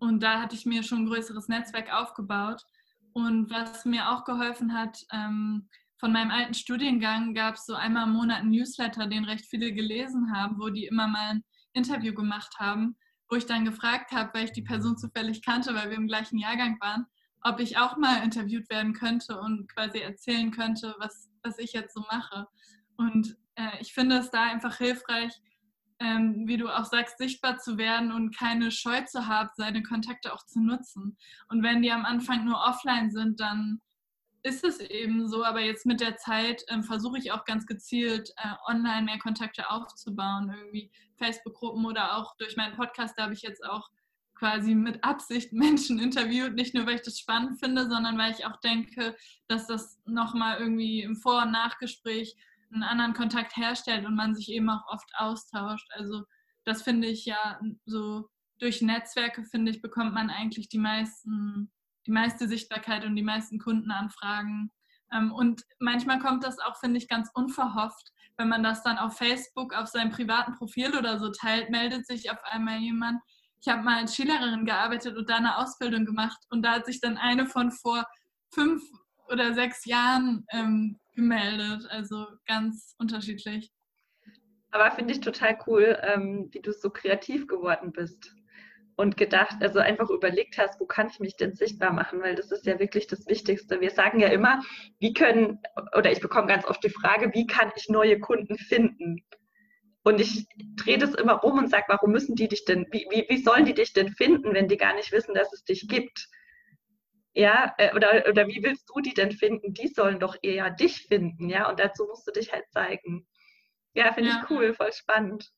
Und 0.00 0.22
da 0.22 0.42
hatte 0.42 0.54
ich 0.54 0.66
mir 0.66 0.82
schon 0.82 1.04
ein 1.04 1.06
größeres 1.06 1.48
Netzwerk 1.48 1.94
aufgebaut. 1.94 2.66
Und 3.14 3.48
was 3.50 3.84
mir 3.84 4.10
auch 4.10 4.24
geholfen 4.24 4.74
hat, 4.74 4.98
ähm, 5.12 5.68
von 5.98 6.12
meinem 6.12 6.32
alten 6.32 6.54
Studiengang 6.54 7.32
gab 7.32 7.54
es 7.54 7.64
so 7.64 7.74
einmal 7.74 8.06
im 8.06 8.12
Monat 8.12 8.40
einen 8.40 8.50
Newsletter, 8.50 9.06
den 9.06 9.24
recht 9.24 9.46
viele 9.46 9.72
gelesen 9.72 10.32
haben, 10.34 10.58
wo 10.58 10.68
die 10.68 10.84
immer 10.84 11.06
mal 11.06 11.30
ein 11.30 11.44
Interview 11.72 12.12
gemacht 12.12 12.54
haben, 12.58 12.96
wo 13.30 13.36
ich 13.36 13.46
dann 13.46 13.64
gefragt 13.64 14.10
habe, 14.10 14.30
weil 14.34 14.44
ich 14.44 14.52
die 14.52 14.62
Person 14.62 14.98
zufällig 14.98 15.42
kannte, 15.42 15.74
weil 15.74 15.90
wir 15.90 15.96
im 15.96 16.08
gleichen 16.08 16.38
Jahrgang 16.38 16.76
waren, 16.80 17.06
ob 17.42 17.60
ich 17.60 17.78
auch 17.78 17.96
mal 17.96 18.22
interviewt 18.24 18.68
werden 18.68 18.92
könnte 18.92 19.40
und 19.40 19.72
quasi 19.72 20.00
erzählen 20.00 20.50
könnte, 20.50 20.94
was, 20.98 21.30
was 21.42 21.58
ich 21.58 21.72
jetzt 21.72 21.94
so 21.94 22.00
mache. 22.10 22.48
Und 22.96 23.36
äh, 23.54 23.80
ich 23.80 23.94
finde 23.94 24.18
es 24.18 24.30
da 24.30 24.42
einfach 24.42 24.76
hilfreich, 24.76 25.40
ähm, 26.00 26.46
wie 26.46 26.56
du 26.56 26.68
auch 26.68 26.84
sagst, 26.84 27.18
sichtbar 27.18 27.58
zu 27.58 27.78
werden 27.78 28.12
und 28.12 28.36
keine 28.36 28.70
Scheu 28.70 29.02
zu 29.02 29.26
haben, 29.26 29.50
seine 29.56 29.82
Kontakte 29.82 30.32
auch 30.32 30.44
zu 30.44 30.60
nutzen. 30.60 31.16
Und 31.48 31.62
wenn 31.62 31.82
die 31.82 31.92
am 31.92 32.04
Anfang 32.04 32.44
nur 32.44 32.60
offline 32.64 33.10
sind, 33.10 33.40
dann 33.40 33.80
ist 34.42 34.64
es 34.64 34.78
eben 34.80 35.28
so. 35.28 35.44
Aber 35.44 35.60
jetzt 35.60 35.86
mit 35.86 36.00
der 36.00 36.16
Zeit 36.16 36.64
ähm, 36.68 36.84
versuche 36.84 37.18
ich 37.18 37.32
auch 37.32 37.44
ganz 37.44 37.66
gezielt 37.66 38.30
äh, 38.36 38.54
online 38.66 39.02
mehr 39.02 39.18
Kontakte 39.18 39.70
aufzubauen, 39.70 40.54
irgendwie 40.56 40.90
Facebook-Gruppen 41.16 41.86
oder 41.86 42.16
auch 42.16 42.36
durch 42.36 42.56
meinen 42.56 42.76
Podcast, 42.76 43.18
da 43.18 43.24
habe 43.24 43.34
ich 43.34 43.42
jetzt 43.42 43.64
auch 43.64 43.90
quasi 44.34 44.74
mit 44.74 45.02
Absicht 45.02 45.52
Menschen 45.54 45.98
interviewt, 45.98 46.54
nicht 46.54 46.74
nur 46.74 46.86
weil 46.86 46.96
ich 46.96 47.02
das 47.02 47.18
spannend 47.18 47.58
finde, 47.58 47.88
sondern 47.88 48.18
weil 48.18 48.32
ich 48.32 48.44
auch 48.46 48.56
denke, 48.60 49.16
dass 49.48 49.66
das 49.66 49.98
nochmal 50.04 50.58
irgendwie 50.58 51.02
im 51.02 51.16
Vor- 51.16 51.42
und 51.42 51.52
Nachgespräch 51.52 52.36
einen 52.74 52.82
anderen 52.82 53.14
Kontakt 53.14 53.56
herstellt 53.56 54.04
und 54.06 54.14
man 54.14 54.34
sich 54.34 54.50
eben 54.50 54.68
auch 54.68 54.86
oft 54.88 55.10
austauscht. 55.16 55.88
Also 55.92 56.24
das 56.64 56.82
finde 56.82 57.08
ich 57.08 57.24
ja 57.24 57.60
so 57.86 58.28
durch 58.58 58.82
Netzwerke, 58.82 59.44
finde 59.44 59.70
ich, 59.70 59.82
bekommt 59.82 60.14
man 60.14 60.30
eigentlich 60.30 60.68
die 60.68 60.78
meisten, 60.78 61.72
die 62.06 62.12
meiste 62.12 62.48
Sichtbarkeit 62.48 63.04
und 63.04 63.16
die 63.16 63.22
meisten 63.22 63.58
Kundenanfragen. 63.58 64.70
Ähm, 65.12 65.32
und 65.32 65.62
manchmal 65.78 66.18
kommt 66.18 66.44
das 66.44 66.58
auch, 66.58 66.76
finde 66.78 66.98
ich, 66.98 67.08
ganz 67.08 67.30
unverhofft. 67.34 68.12
Wenn 68.36 68.48
man 68.48 68.62
das 68.62 68.82
dann 68.82 68.98
auf 68.98 69.16
Facebook, 69.16 69.74
auf 69.74 69.88
seinem 69.88 70.10
privaten 70.10 70.54
Profil 70.54 70.96
oder 70.96 71.18
so 71.18 71.30
teilt, 71.30 71.70
meldet 71.70 72.06
sich 72.06 72.30
auf 72.30 72.42
einmal 72.44 72.78
jemand. 72.78 73.20
Ich 73.60 73.68
habe 73.68 73.82
mal 73.82 74.00
als 74.00 74.14
Schülerin 74.14 74.66
gearbeitet 74.66 75.16
und 75.16 75.30
da 75.30 75.36
eine 75.36 75.56
Ausbildung 75.56 76.04
gemacht 76.04 76.38
und 76.50 76.62
da 76.62 76.72
hat 76.72 76.86
sich 76.86 77.00
dann 77.00 77.16
eine 77.16 77.46
von 77.46 77.70
vor 77.70 78.04
fünf 78.52 78.82
oder 79.28 79.54
sechs 79.54 79.84
Jahren 79.86 80.44
ähm, 80.52 80.98
gemeldet. 81.14 81.86
Also 81.90 82.26
ganz 82.46 82.94
unterschiedlich. 82.98 83.70
Aber 84.70 84.90
finde 84.90 85.14
ich 85.14 85.20
total 85.20 85.56
cool, 85.66 85.98
ähm, 86.02 86.48
wie 86.50 86.60
du 86.60 86.72
so 86.72 86.90
kreativ 86.90 87.46
geworden 87.46 87.92
bist 87.92 88.34
und 88.96 89.16
gedacht, 89.16 89.56
also 89.60 89.78
einfach 89.78 90.10
überlegt 90.10 90.58
hast, 90.58 90.80
wo 90.80 90.86
kann 90.86 91.08
ich 91.08 91.20
mich 91.20 91.36
denn 91.36 91.54
sichtbar 91.54 91.92
machen, 91.92 92.20
weil 92.20 92.34
das 92.34 92.50
ist 92.50 92.66
ja 92.66 92.78
wirklich 92.78 93.06
das 93.06 93.26
Wichtigste. 93.26 93.80
Wir 93.80 93.90
sagen 93.90 94.20
ja 94.20 94.28
immer, 94.28 94.62
wie 95.00 95.12
können, 95.12 95.60
oder 95.96 96.12
ich 96.12 96.20
bekomme 96.20 96.48
ganz 96.48 96.64
oft 96.64 96.82
die 96.84 96.90
Frage, 96.90 97.32
wie 97.34 97.46
kann 97.46 97.72
ich 97.76 97.88
neue 97.88 98.18
Kunden 98.20 98.56
finden? 98.56 99.24
Und 100.04 100.20
ich 100.20 100.46
drehe 100.76 100.98
das 100.98 101.14
immer 101.14 101.42
um 101.44 101.58
und 101.58 101.70
sage, 101.70 101.86
warum 101.88 102.12
müssen 102.12 102.36
die 102.36 102.48
dich 102.48 102.64
denn, 102.66 102.86
wie, 102.90 103.06
wie, 103.10 103.26
wie 103.28 103.42
sollen 103.42 103.64
die 103.64 103.74
dich 103.74 103.92
denn 103.94 104.08
finden, 104.08 104.54
wenn 104.54 104.68
die 104.68 104.76
gar 104.76 104.94
nicht 104.94 105.12
wissen, 105.12 105.34
dass 105.34 105.52
es 105.52 105.64
dich 105.64 105.88
gibt? 105.88 106.28
Ja, 107.34 107.74
äh, 107.78 107.94
oder, 107.94 108.24
oder 108.28 108.46
wie 108.46 108.62
willst 108.62 108.88
du 108.88 109.00
die 109.00 109.14
denn 109.14 109.32
finden? 109.32 109.74
Die 109.74 109.88
sollen 109.88 110.20
doch 110.20 110.36
eher 110.42 110.70
dich 110.70 111.02
finden, 111.08 111.48
ja, 111.48 111.68
und 111.68 111.80
dazu 111.80 112.04
musst 112.04 112.26
du 112.26 112.32
dich 112.32 112.52
halt 112.52 112.64
zeigen. 112.70 113.26
Ja, 113.94 114.12
finde 114.12 114.30
ja. 114.30 114.40
ich 114.42 114.50
cool, 114.50 114.74
voll 114.74 114.92
spannend. 114.92 115.50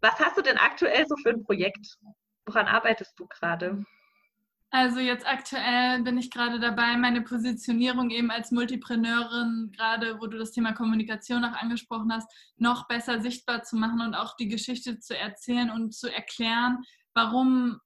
Was 0.00 0.18
hast 0.20 0.36
du 0.36 0.42
denn 0.42 0.58
aktuell 0.58 1.06
so 1.06 1.16
für 1.16 1.30
ein 1.30 1.42
Projekt? 1.42 1.98
Woran 2.44 2.66
arbeitest 2.66 3.18
du 3.18 3.26
gerade? 3.26 3.82
Also 4.70 5.00
jetzt 5.00 5.26
aktuell 5.26 6.02
bin 6.02 6.18
ich 6.18 6.30
gerade 6.30 6.60
dabei, 6.60 6.96
meine 6.96 7.22
Positionierung 7.22 8.10
eben 8.10 8.30
als 8.30 8.50
Multipreneurin, 8.50 9.72
gerade 9.74 10.20
wo 10.20 10.26
du 10.26 10.38
das 10.38 10.52
Thema 10.52 10.72
Kommunikation 10.72 11.44
auch 11.44 11.54
angesprochen 11.54 12.12
hast, 12.12 12.30
noch 12.56 12.86
besser 12.88 13.20
sichtbar 13.20 13.62
zu 13.62 13.76
machen 13.76 14.00
und 14.00 14.14
auch 14.14 14.36
die 14.36 14.48
Geschichte 14.48 14.98
zu 14.98 15.16
erzählen 15.16 15.70
und 15.70 15.94
zu 15.94 16.12
erklären, 16.12 16.82
warum 17.14 17.80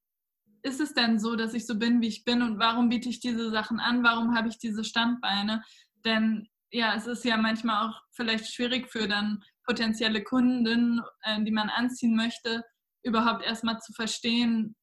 ist 0.62 0.80
es 0.80 0.94
denn 0.94 1.18
so, 1.18 1.36
dass 1.36 1.54
ich 1.54 1.66
so 1.66 1.78
bin, 1.78 2.00
wie 2.00 2.08
ich 2.08 2.24
bin 2.24 2.42
und 2.42 2.58
warum 2.58 2.88
biete 2.88 3.08
ich 3.08 3.20
diese 3.20 3.50
Sachen 3.50 3.80
an? 3.80 4.02
Warum 4.02 4.36
habe 4.36 4.48
ich 4.48 4.58
diese 4.58 4.84
Standbeine? 4.84 5.62
Denn 6.04 6.48
ja, 6.70 6.94
es 6.94 7.06
ist 7.06 7.24
ja 7.24 7.36
manchmal 7.36 7.88
auch 7.88 8.00
vielleicht 8.12 8.52
schwierig 8.52 8.90
für 8.90 9.08
dann 9.08 9.42
potenzielle 9.64 10.22
Kunden, 10.22 11.00
äh, 11.22 11.42
die 11.42 11.50
man 11.50 11.68
anziehen 11.68 12.14
möchte, 12.14 12.64
überhaupt 13.02 13.44
erstmal 13.44 13.78
zu 13.78 13.92
verstehen, 13.92 14.76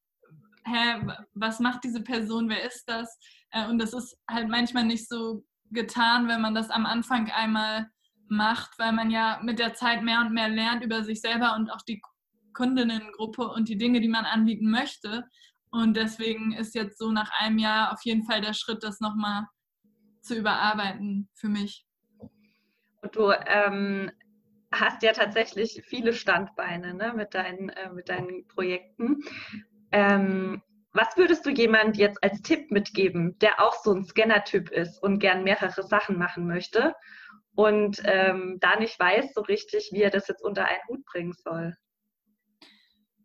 hä, 0.65 1.01
was 1.33 1.59
macht 1.59 1.83
diese 1.83 2.01
Person, 2.01 2.49
wer 2.49 2.63
ist 2.63 2.85
das? 2.87 3.17
Äh, 3.51 3.67
und 3.67 3.79
das 3.79 3.93
ist 3.93 4.17
halt 4.29 4.49
manchmal 4.49 4.85
nicht 4.85 5.07
so 5.07 5.45
getan, 5.71 6.27
wenn 6.27 6.41
man 6.41 6.55
das 6.55 6.69
am 6.69 6.85
Anfang 6.85 7.29
einmal 7.31 7.87
macht, 8.29 8.77
weil 8.77 8.91
man 8.91 9.09
ja 9.09 9.39
mit 9.43 9.59
der 9.59 9.73
Zeit 9.73 10.03
mehr 10.03 10.21
und 10.21 10.33
mehr 10.33 10.49
lernt 10.49 10.83
über 10.83 11.03
sich 11.03 11.21
selber 11.21 11.55
und 11.55 11.69
auch 11.69 11.81
die 11.87 12.01
Kundinnengruppe 12.53 13.47
und 13.47 13.69
die 13.69 13.77
Dinge, 13.77 14.01
die 14.01 14.07
man 14.07 14.25
anbieten 14.25 14.69
möchte. 14.69 15.25
Und 15.77 15.95
deswegen 15.95 16.53
ist 16.53 16.73
jetzt 16.73 16.97
so 16.97 17.11
nach 17.11 17.29
einem 17.39 17.59
Jahr 17.59 17.93
auf 17.93 18.01
jeden 18.03 18.23
Fall 18.23 18.41
der 18.41 18.53
Schritt, 18.53 18.83
das 18.83 18.99
nochmal 18.99 19.43
zu 20.21 20.35
überarbeiten 20.35 21.29
für 21.35 21.49
mich. 21.49 21.85
Und 23.03 23.15
du 23.15 23.31
ähm, 23.45 24.11
hast 24.71 25.03
ja 25.03 25.13
tatsächlich 25.13 25.83
viele 25.85 26.13
Standbeine 26.13 26.95
ne, 26.95 27.13
mit, 27.15 27.35
deinen, 27.35 27.69
äh, 27.69 27.91
mit 27.91 28.09
deinen 28.09 28.47
Projekten. 28.47 29.19
Ähm, 29.91 30.63
was 30.93 31.15
würdest 31.15 31.45
du 31.45 31.51
jemand 31.51 31.95
jetzt 31.95 32.23
als 32.23 32.41
Tipp 32.41 32.71
mitgeben, 32.71 33.37
der 33.37 33.61
auch 33.61 33.75
so 33.83 33.93
ein 33.93 34.03
Scanner-Typ 34.03 34.71
ist 34.71 35.01
und 35.03 35.19
gern 35.19 35.43
mehrere 35.43 35.83
Sachen 35.83 36.17
machen 36.17 36.47
möchte 36.47 36.95
und 37.53 38.01
ähm, 38.03 38.57
da 38.61 38.79
nicht 38.79 38.99
weiß 38.99 39.35
so 39.35 39.41
richtig, 39.41 39.91
wie 39.93 40.01
er 40.01 40.09
das 40.09 40.27
jetzt 40.27 40.43
unter 40.43 40.65
einen 40.65 40.81
Hut 40.87 41.05
bringen 41.05 41.33
soll? 41.33 41.75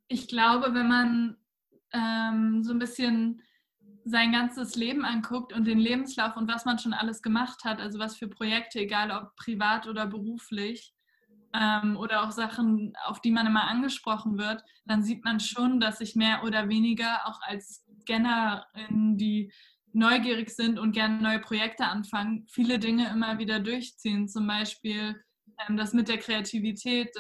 Ich 0.09 0.29
glaube, 0.29 0.75
wenn 0.75 0.89
man 0.89 1.39
ähm, 1.93 2.63
so 2.63 2.73
ein 2.73 2.79
bisschen 2.79 3.43
sein 4.05 4.33
ganzes 4.33 4.75
Leben 4.75 5.05
anguckt 5.05 5.53
und 5.53 5.67
den 5.67 5.79
Lebenslauf 5.79 6.37
und 6.37 6.49
was 6.49 6.65
man 6.65 6.79
schon 6.79 6.93
alles 6.93 7.23
gemacht 7.23 7.65
hat, 7.65 7.81
also 7.81 7.99
was 7.99 8.17
für 8.17 8.29
Projekte, 8.29 8.81
egal 8.81 9.11
ob 9.11 9.37
privat 9.37 9.87
oder 9.87 10.07
beruflich, 10.07 10.93
ähm, 11.55 11.97
oder 11.97 12.23
auch 12.25 12.31
Sachen, 12.31 12.95
auf 13.05 13.21
die 13.21 13.31
man 13.31 13.47
immer 13.47 13.69
angesprochen 13.69 14.39
wird, 14.39 14.63
dann 14.87 15.03
sieht 15.03 15.25
man 15.25 15.41
schon, 15.41 15.81
dass 15.81 15.99
sich 15.99 16.17
mehr 16.17 16.45
oder 16.45 16.69
weniger 16.69 17.27
auch 17.27 17.41
als 17.43 17.85
Scannerin, 18.01 19.17
die 19.17 19.53
neugierig 19.93 20.51
sind 20.51 20.79
und 20.79 20.93
gerne 20.93 21.21
neue 21.21 21.41
Projekte 21.41 21.85
anfangen, 21.85 22.47
viele 22.49 22.79
Dinge 22.79 23.11
immer 23.11 23.39
wieder 23.39 23.61
durchziehen. 23.61 24.29
Zum 24.29 24.47
Beispiel 24.47 25.23
ähm, 25.69 25.77
das 25.77 25.93
mit 25.93 26.09
der 26.09 26.19
Kreativität, 26.19 27.11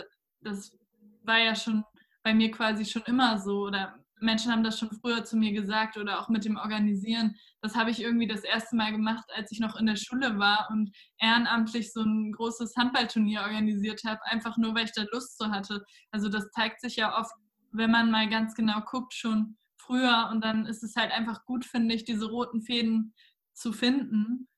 das 0.40 0.76
war 1.22 1.38
ja 1.38 1.54
schon 1.54 1.84
bei 2.22 2.32
mir 2.32 2.50
quasi 2.50 2.84
schon 2.84 3.02
immer 3.02 3.38
so 3.38 3.66
oder 3.66 4.01
Menschen 4.22 4.52
haben 4.52 4.62
das 4.62 4.78
schon 4.78 4.90
früher 4.90 5.24
zu 5.24 5.36
mir 5.36 5.52
gesagt 5.52 5.96
oder 5.96 6.20
auch 6.20 6.28
mit 6.28 6.44
dem 6.44 6.56
Organisieren. 6.56 7.34
Das 7.60 7.74
habe 7.74 7.90
ich 7.90 8.00
irgendwie 8.00 8.26
das 8.26 8.44
erste 8.44 8.76
Mal 8.76 8.92
gemacht, 8.92 9.24
als 9.34 9.50
ich 9.52 9.60
noch 9.60 9.76
in 9.76 9.86
der 9.86 9.96
Schule 9.96 10.38
war 10.38 10.68
und 10.70 10.90
ehrenamtlich 11.18 11.92
so 11.92 12.02
ein 12.02 12.32
großes 12.32 12.74
Handballturnier 12.76 13.42
organisiert 13.42 14.02
habe, 14.04 14.20
einfach 14.24 14.56
nur, 14.56 14.74
weil 14.74 14.84
ich 14.84 14.92
da 14.92 15.04
Lust 15.12 15.36
zu 15.36 15.50
hatte. 15.50 15.84
Also 16.10 16.28
das 16.28 16.50
zeigt 16.52 16.80
sich 16.80 16.96
ja 16.96 17.18
oft, 17.18 17.32
wenn 17.72 17.90
man 17.90 18.10
mal 18.10 18.28
ganz 18.28 18.54
genau 18.54 18.80
guckt, 18.80 19.12
schon 19.14 19.56
früher 19.76 20.28
und 20.30 20.42
dann 20.42 20.66
ist 20.66 20.82
es 20.82 20.94
halt 20.96 21.10
einfach 21.10 21.44
gut, 21.44 21.64
finde 21.64 21.94
ich, 21.94 22.04
diese 22.04 22.26
roten 22.26 22.62
Fäden 22.62 23.14
zu 23.52 23.72
finden. 23.72 24.48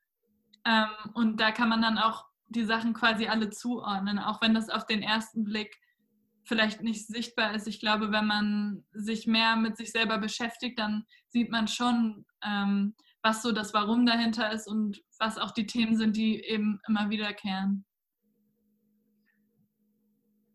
Ähm, 0.66 0.88
und 1.14 1.40
da 1.40 1.50
kann 1.50 1.68
man 1.68 1.82
dann 1.82 1.98
auch 1.98 2.26
die 2.48 2.64
Sachen 2.64 2.94
quasi 2.94 3.26
alle 3.26 3.50
zuordnen, 3.50 4.18
auch 4.18 4.40
wenn 4.42 4.54
das 4.54 4.68
auf 4.68 4.86
den 4.86 5.02
ersten 5.02 5.44
Blick 5.44 5.76
vielleicht 6.44 6.82
nicht 6.82 7.06
sichtbar 7.06 7.54
ist. 7.54 7.66
Ich 7.66 7.80
glaube, 7.80 8.12
wenn 8.12 8.26
man 8.26 8.84
sich 8.92 9.26
mehr 9.26 9.56
mit 9.56 9.76
sich 9.76 9.90
selber 9.90 10.18
beschäftigt, 10.18 10.78
dann 10.78 11.04
sieht 11.28 11.50
man 11.50 11.68
schon, 11.68 12.24
ähm, 12.44 12.94
was 13.22 13.42
so 13.42 13.52
das 13.52 13.72
Warum 13.72 14.04
dahinter 14.04 14.52
ist 14.52 14.68
und 14.68 15.00
was 15.18 15.38
auch 15.38 15.50
die 15.50 15.66
Themen 15.66 15.96
sind, 15.96 16.16
die 16.16 16.44
eben 16.44 16.80
immer 16.86 17.08
wiederkehren. 17.08 17.86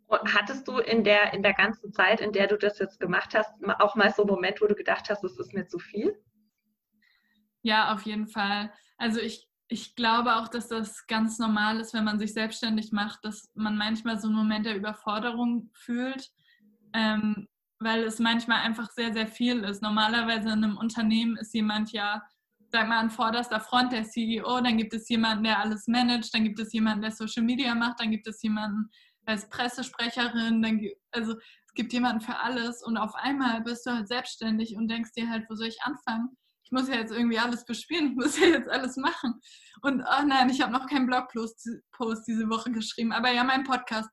Hattest 0.09 0.67
du 0.67 0.77
in 0.77 1.03
der, 1.03 1.33
in 1.33 1.43
der 1.43 1.53
ganzen 1.53 1.91
Zeit, 1.93 2.21
in 2.21 2.31
der 2.31 2.47
du 2.47 2.57
das 2.57 2.79
jetzt 2.79 2.99
gemacht 2.99 3.35
hast, 3.35 3.51
auch 3.79 3.95
mal 3.95 4.11
so 4.13 4.23
einen 4.23 4.31
Moment, 4.31 4.61
wo 4.61 4.67
du 4.67 4.75
gedacht 4.75 5.09
hast, 5.09 5.23
es 5.23 5.37
ist 5.37 5.53
mir 5.53 5.67
zu 5.67 5.79
viel? 5.79 6.15
Ja, 7.61 7.93
auf 7.93 8.03
jeden 8.03 8.27
Fall. 8.27 8.71
Also 8.97 9.19
ich, 9.19 9.48
ich 9.71 9.95
glaube 9.95 10.35
auch, 10.37 10.47
dass 10.47 10.67
das 10.67 11.05
ganz 11.05 11.37
normal 11.37 11.79
ist, 11.79 11.93
wenn 11.93 12.03
man 12.03 12.17
sich 12.17 12.33
selbstständig 12.33 12.91
macht, 12.91 13.23
dass 13.23 13.49
man 13.53 13.77
manchmal 13.77 14.19
so 14.19 14.27
einen 14.27 14.35
Moment 14.35 14.65
der 14.65 14.75
Überforderung 14.75 15.69
fühlt, 15.73 16.31
ähm, 16.93 17.47
weil 17.77 18.03
es 18.03 18.17
manchmal 18.17 18.61
einfach 18.61 18.89
sehr, 18.89 19.13
sehr 19.13 19.27
viel 19.27 19.63
ist. 19.63 19.83
Normalerweise 19.83 20.49
in 20.49 20.63
einem 20.63 20.75
Unternehmen 20.75 21.37
ist 21.37 21.53
jemand 21.53 21.91
ja, 21.91 22.23
sag 22.71 22.87
mal, 22.87 22.97
an 22.97 23.11
vorderster 23.11 23.59
Front 23.59 23.93
der 23.93 24.05
CEO, 24.05 24.59
dann 24.59 24.77
gibt 24.77 24.93
es 24.93 25.07
jemanden, 25.07 25.43
der 25.43 25.59
alles 25.59 25.87
managt, 25.87 26.33
dann 26.33 26.45
gibt 26.45 26.59
es 26.59 26.73
jemanden, 26.73 27.03
der 27.03 27.11
Social 27.11 27.43
Media 27.43 27.75
macht, 27.75 27.99
dann 27.99 28.09
gibt 28.09 28.27
es 28.27 28.41
jemanden 28.41 28.89
als 29.25 29.47
Pressesprecherin, 29.49 30.63
dann, 30.63 30.81
also 31.11 31.35
es 31.67 31.73
gibt 31.75 31.93
jemanden 31.93 32.21
für 32.21 32.37
alles 32.37 32.83
und 32.83 32.97
auf 32.97 33.13
einmal 33.13 33.61
bist 33.61 33.85
du 33.85 33.91
halt 33.91 34.07
selbstständig 34.07 34.75
und 34.75 34.87
denkst 34.87 35.11
dir 35.11 35.29
halt, 35.29 35.45
wo 35.47 35.53
soll 35.53 35.67
ich 35.67 35.83
anfangen? 35.83 36.35
Ich 36.69 36.71
muss 36.71 36.87
ja 36.87 36.95
jetzt 36.95 37.11
irgendwie 37.11 37.39
alles 37.39 37.65
bespielen, 37.65 38.11
ich 38.11 38.15
muss 38.15 38.39
ja 38.39 38.45
jetzt 38.45 38.69
alles 38.69 38.95
machen. 38.95 39.41
Und 39.81 40.01
oh 40.01 40.25
nein, 40.25 40.49
ich 40.49 40.61
habe 40.61 40.71
noch 40.71 40.85
keinen 40.87 41.07
Blogpost 41.07 41.65
diese 42.27 42.47
Woche 42.47 42.71
geschrieben, 42.71 43.11
aber 43.11 43.31
ja, 43.31 43.43
mein 43.43 43.63
Podcast. 43.63 44.09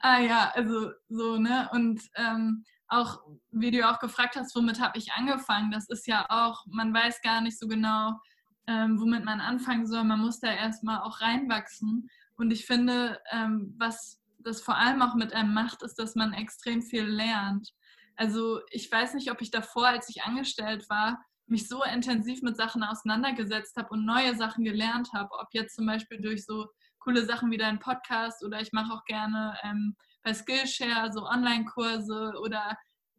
Ah 0.00 0.18
ja, 0.18 0.50
also 0.54 0.90
so, 1.08 1.38
ne? 1.38 1.68
Und 1.72 2.02
ähm, 2.16 2.64
auch, 2.88 3.20
wie 3.52 3.70
du 3.70 3.88
auch 3.88 4.00
gefragt 4.00 4.36
hast, 4.36 4.54
womit 4.56 4.80
habe 4.80 4.98
ich 4.98 5.12
angefangen? 5.12 5.70
Das 5.70 5.88
ist 5.88 6.06
ja 6.06 6.26
auch, 6.28 6.64
man 6.66 6.92
weiß 6.92 7.22
gar 7.22 7.40
nicht 7.40 7.58
so 7.58 7.68
genau, 7.68 8.18
ähm, 8.66 9.00
womit 9.00 9.24
man 9.24 9.40
anfangen 9.40 9.86
soll. 9.86 10.02
Man 10.04 10.20
muss 10.20 10.40
da 10.40 10.52
erstmal 10.52 11.00
auch 11.00 11.20
reinwachsen. 11.20 12.10
Und 12.36 12.50
ich 12.50 12.66
finde, 12.66 13.20
ähm, 13.30 13.74
was 13.78 14.20
das 14.38 14.60
vor 14.60 14.76
allem 14.76 15.00
auch 15.00 15.14
mit 15.14 15.32
einem 15.32 15.54
macht, 15.54 15.82
ist, 15.82 15.94
dass 15.94 16.16
man 16.16 16.32
extrem 16.32 16.82
viel 16.82 17.04
lernt. 17.04 17.70
Also 18.16 18.60
ich 18.70 18.90
weiß 18.90 19.14
nicht, 19.14 19.30
ob 19.30 19.40
ich 19.40 19.50
davor, 19.50 19.86
als 19.88 20.08
ich 20.08 20.24
angestellt 20.24 20.88
war, 20.88 21.24
mich 21.46 21.68
so 21.68 21.82
intensiv 21.84 22.42
mit 22.42 22.56
Sachen 22.56 22.82
auseinandergesetzt 22.82 23.76
habe 23.76 23.90
und 23.90 24.04
neue 24.04 24.34
Sachen 24.36 24.64
gelernt 24.64 25.12
habe, 25.12 25.30
ob 25.32 25.48
jetzt 25.52 25.76
zum 25.76 25.86
Beispiel 25.86 26.20
durch 26.20 26.44
so 26.44 26.66
coole 26.98 27.24
Sachen 27.24 27.50
wie 27.50 27.58
dein 27.58 27.78
Podcast 27.78 28.42
oder 28.44 28.60
ich 28.60 28.72
mache 28.72 28.92
auch 28.92 29.04
gerne 29.04 29.56
ähm, 29.62 29.94
bei 30.22 30.32
Skillshare 30.32 31.12
so 31.12 31.26
Online-Kurse 31.26 32.34
oder 32.40 32.76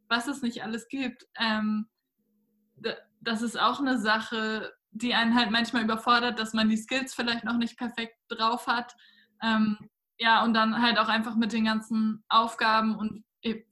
was 0.10 0.28
es 0.28 0.42
nicht 0.42 0.64
alles 0.64 0.88
gibt. 0.88 1.26
Ähm, 1.40 1.88
das 3.22 3.42
ist 3.42 3.60
auch 3.60 3.80
eine 3.80 4.00
Sache, 4.00 4.74
die 4.92 5.14
einen 5.14 5.36
halt 5.36 5.52
manchmal 5.52 5.84
überfordert, 5.84 6.40
dass 6.40 6.54
man 6.54 6.70
die 6.70 6.78
Skills 6.78 7.14
vielleicht 7.14 7.44
noch 7.44 7.58
nicht 7.58 7.78
perfekt 7.78 8.16
drauf 8.28 8.68
hat. 8.68 8.96
Ähm, 9.42 9.78
ja, 10.18 10.44
und 10.44 10.54
dann 10.54 10.82
halt 10.82 10.98
auch 10.98 11.10
einfach 11.10 11.36
mit 11.36 11.54
den 11.54 11.66
ganzen 11.66 12.24
Aufgaben 12.30 12.96
und 12.96 13.24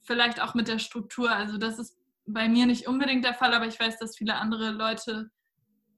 vielleicht 0.02 0.40
auch 0.40 0.54
mit 0.54 0.68
der 0.68 0.78
Struktur. 0.78 1.30
Also 1.30 1.58
das 1.58 1.78
ist 1.78 1.98
bei 2.26 2.48
mir 2.48 2.66
nicht 2.66 2.86
unbedingt 2.86 3.24
der 3.24 3.34
Fall, 3.34 3.52
aber 3.54 3.66
ich 3.66 3.78
weiß, 3.78 3.98
dass 3.98 4.16
viele 4.16 4.36
andere 4.36 4.70
Leute 4.70 5.30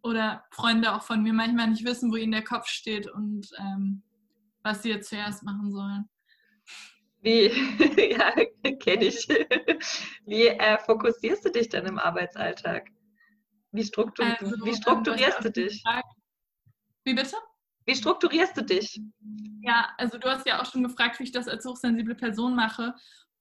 oder 0.02 0.45
Freunde 0.50 0.95
auch 0.95 1.02
von 1.02 1.23
mir 1.23 1.33
manchmal 1.33 1.68
nicht 1.68 1.85
wissen, 1.85 2.11
wo 2.12 2.16
ihnen 2.16 2.33
der 2.33 2.45
Kopf 2.45 2.68
steht 2.68 3.11
und 3.11 3.49
ähm, 3.59 4.02
was 4.62 4.83
sie 4.83 4.90
jetzt 4.90 5.09
zuerst 5.09 5.42
machen 5.42 5.73
sollen. 5.73 6.09
Wie, 7.23 7.47
ja, 8.12 8.33
kenne 8.78 9.06
ich. 9.06 9.26
Wie 10.26 10.47
äh, 10.47 10.78
fokussierst 10.78 11.45
du 11.45 11.50
dich 11.50 11.68
denn 11.68 11.87
im 11.87 11.99
Arbeitsalltag? 11.99 12.88
Wie, 13.73 13.85
struktur 13.85 14.26
also, 14.26 14.64
wie 14.64 14.71
ähm, 14.71 14.76
strukturierst 14.76 15.45
du 15.45 15.50
dich? 15.50 15.83
Wie 17.04 17.14
bitte? 17.14 17.37
Wie 17.85 17.95
strukturierst 17.95 18.56
du 18.56 18.62
dich? 18.62 19.00
Ja, 19.62 19.88
also 19.99 20.18
du 20.18 20.28
hast 20.28 20.47
ja 20.47 20.61
auch 20.61 20.66
schon 20.71 20.83
gefragt, 20.83 21.18
wie 21.18 21.25
ich 21.25 21.33
das 21.33 21.49
als 21.49 21.64
hochsensible 21.64 22.14
Person 22.14 22.54
mache. 22.54 22.95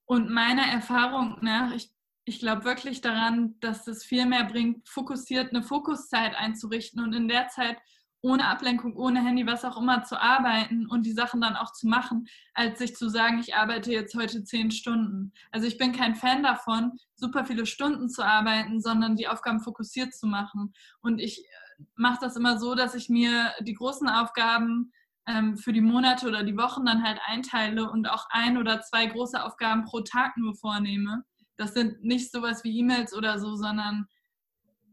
Und 0.04 0.30
meiner 0.30 0.66
Erfahrung 0.66 1.38
nach, 1.40 1.72
ich, 1.72 1.90
ich 2.26 2.40
glaube 2.40 2.64
wirklich 2.64 3.00
daran, 3.00 3.54
dass 3.60 3.86
es 3.86 4.04
viel 4.04 4.26
mehr 4.26 4.44
bringt, 4.44 4.88
fokussiert 4.88 5.50
eine 5.50 5.62
Fokuszeit 5.62 6.34
einzurichten 6.34 7.02
und 7.02 7.12
in 7.14 7.28
der 7.28 7.48
Zeit 7.48 7.78
ohne 8.20 8.48
Ablenkung, 8.48 8.96
ohne 8.96 9.24
Handy, 9.24 9.46
was 9.46 9.64
auch 9.64 9.80
immer 9.80 10.02
zu 10.02 10.20
arbeiten 10.20 10.88
und 10.88 11.06
die 11.06 11.12
Sachen 11.12 11.40
dann 11.40 11.54
auch 11.54 11.72
zu 11.72 11.86
machen, 11.86 12.26
als 12.54 12.80
sich 12.80 12.96
zu 12.96 13.08
sagen, 13.08 13.38
ich 13.38 13.54
arbeite 13.54 13.92
jetzt 13.92 14.16
heute 14.16 14.42
zehn 14.42 14.72
Stunden. 14.72 15.32
Also 15.52 15.68
ich 15.68 15.78
bin 15.78 15.92
kein 15.92 16.16
Fan 16.16 16.42
davon, 16.42 16.98
super 17.14 17.44
viele 17.44 17.64
Stunden 17.64 18.08
zu 18.08 18.24
arbeiten, 18.24 18.80
sondern 18.80 19.14
die 19.14 19.28
Aufgaben 19.28 19.60
fokussiert 19.60 20.12
zu 20.12 20.26
machen. 20.26 20.72
Und 21.02 21.20
ich 21.20 21.46
mache 21.94 22.18
das 22.20 22.34
immer 22.34 22.58
so, 22.58 22.74
dass 22.74 22.96
ich 22.96 23.08
mir 23.08 23.52
die 23.60 23.74
großen 23.74 24.08
Aufgaben 24.08 24.92
ähm, 25.28 25.56
für 25.56 25.72
die 25.72 25.80
Monate 25.80 26.26
oder 26.26 26.42
die 26.42 26.56
Wochen 26.56 26.84
dann 26.84 27.04
halt 27.04 27.20
einteile 27.24 27.88
und 27.88 28.10
auch 28.10 28.26
ein 28.30 28.58
oder 28.58 28.80
zwei 28.80 29.06
große 29.06 29.44
Aufgaben 29.44 29.84
pro 29.84 30.00
Tag 30.00 30.36
nur 30.36 30.56
vornehme. 30.56 31.22
Das 31.56 31.74
sind 31.74 32.02
nicht 32.04 32.30
sowas 32.30 32.64
wie 32.64 32.78
E-Mails 32.78 33.14
oder 33.14 33.38
so, 33.38 33.56
sondern 33.56 34.06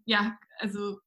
ja, 0.05 0.37
also 0.59 0.99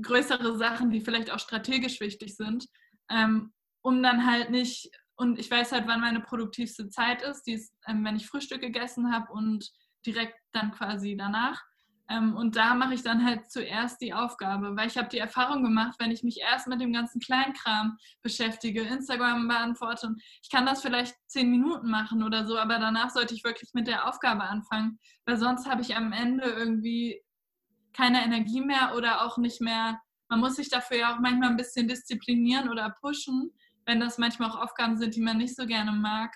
größere 0.00 0.56
Sachen, 0.56 0.90
die 0.90 1.00
vielleicht 1.00 1.30
auch 1.30 1.38
strategisch 1.38 2.00
wichtig 2.00 2.36
sind, 2.36 2.66
ähm, 3.10 3.52
um 3.82 4.02
dann 4.02 4.26
halt 4.26 4.50
nicht, 4.50 4.90
und 5.16 5.38
ich 5.38 5.50
weiß 5.50 5.72
halt, 5.72 5.86
wann 5.86 6.00
meine 6.00 6.20
produktivste 6.20 6.88
Zeit 6.88 7.22
ist, 7.22 7.42
die 7.42 7.54
ist, 7.54 7.74
ähm, 7.86 8.04
wenn 8.04 8.16
ich 8.16 8.26
Frühstück 8.26 8.60
gegessen 8.60 9.12
habe 9.12 9.32
und 9.32 9.70
direkt 10.06 10.38
dann 10.52 10.70
quasi 10.72 11.16
danach. 11.16 11.62
Ähm, 12.10 12.36
und 12.36 12.56
da 12.56 12.74
mache 12.74 12.94
ich 12.94 13.02
dann 13.02 13.24
halt 13.24 13.50
zuerst 13.50 14.00
die 14.00 14.14
Aufgabe, 14.14 14.74
weil 14.76 14.88
ich 14.88 14.96
habe 14.96 15.08
die 15.08 15.18
Erfahrung 15.18 15.62
gemacht, 15.62 15.96
wenn 15.98 16.10
ich 16.10 16.22
mich 16.22 16.40
erst 16.40 16.66
mit 16.66 16.80
dem 16.80 16.92
ganzen 16.92 17.20
Kleinkram 17.20 17.98
beschäftige, 18.22 18.82
Instagram 18.82 19.46
beantworte, 19.46 20.14
ich 20.42 20.50
kann 20.50 20.64
das 20.64 20.80
vielleicht 20.80 21.14
zehn 21.26 21.50
Minuten 21.50 21.90
machen 21.90 22.22
oder 22.22 22.46
so, 22.46 22.58
aber 22.58 22.78
danach 22.78 23.10
sollte 23.10 23.34
ich 23.34 23.44
wirklich 23.44 23.70
mit 23.74 23.86
der 23.86 24.08
Aufgabe 24.08 24.44
anfangen, 24.44 24.98
weil 25.26 25.36
sonst 25.36 25.68
habe 25.68 25.82
ich 25.82 25.96
am 25.96 26.12
Ende 26.12 26.44
irgendwie 26.44 27.20
keine 27.92 28.24
Energie 28.24 28.62
mehr 28.62 28.94
oder 28.96 29.22
auch 29.22 29.36
nicht 29.36 29.60
mehr, 29.60 30.00
man 30.28 30.40
muss 30.40 30.56
sich 30.56 30.70
dafür 30.70 30.98
ja 30.98 31.14
auch 31.14 31.20
manchmal 31.20 31.50
ein 31.50 31.56
bisschen 31.56 31.88
disziplinieren 31.88 32.68
oder 32.68 32.94
pushen, 33.00 33.50
wenn 33.86 34.00
das 34.00 34.18
manchmal 34.18 34.50
auch 34.50 34.60
Aufgaben 34.60 34.96
sind, 34.96 35.14
die 35.16 35.22
man 35.22 35.38
nicht 35.38 35.56
so 35.56 35.66
gerne 35.66 35.92
mag. 35.92 36.34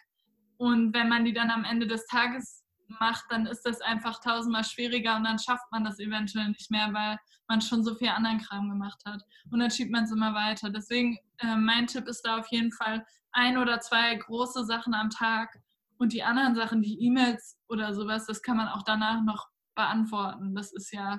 Und 0.56 0.94
wenn 0.94 1.08
man 1.08 1.24
die 1.24 1.34
dann 1.34 1.50
am 1.50 1.64
Ende 1.64 1.86
des 1.86 2.06
Tages 2.06 2.61
macht, 3.00 3.24
dann 3.30 3.46
ist 3.46 3.62
das 3.62 3.80
einfach 3.80 4.20
tausendmal 4.20 4.64
schwieriger 4.64 5.16
und 5.16 5.24
dann 5.24 5.38
schafft 5.38 5.70
man 5.70 5.84
das 5.84 5.98
eventuell 5.98 6.48
nicht 6.48 6.70
mehr, 6.70 6.92
weil 6.92 7.18
man 7.48 7.60
schon 7.60 7.84
so 7.84 7.94
viel 7.94 8.08
anderen 8.08 8.38
Kram 8.38 8.68
gemacht 8.68 9.00
hat. 9.04 9.22
Und 9.50 9.60
dann 9.60 9.70
schiebt 9.70 9.90
man 9.90 10.04
es 10.04 10.12
immer 10.12 10.34
weiter. 10.34 10.70
Deswegen, 10.70 11.18
äh, 11.38 11.56
mein 11.56 11.86
Tipp 11.86 12.06
ist 12.08 12.22
da 12.22 12.38
auf 12.38 12.46
jeden 12.50 12.72
Fall 12.72 13.04
ein 13.32 13.58
oder 13.58 13.80
zwei 13.80 14.14
große 14.14 14.64
Sachen 14.64 14.94
am 14.94 15.10
Tag 15.10 15.58
und 15.98 16.12
die 16.12 16.22
anderen 16.22 16.54
Sachen, 16.54 16.82
die 16.82 17.00
E-Mails 17.04 17.58
oder 17.68 17.94
sowas, 17.94 18.26
das 18.26 18.42
kann 18.42 18.56
man 18.56 18.68
auch 18.68 18.82
danach 18.82 19.22
noch 19.22 19.48
beantworten. 19.74 20.54
Das 20.54 20.72
ist 20.72 20.92
ja, 20.92 21.18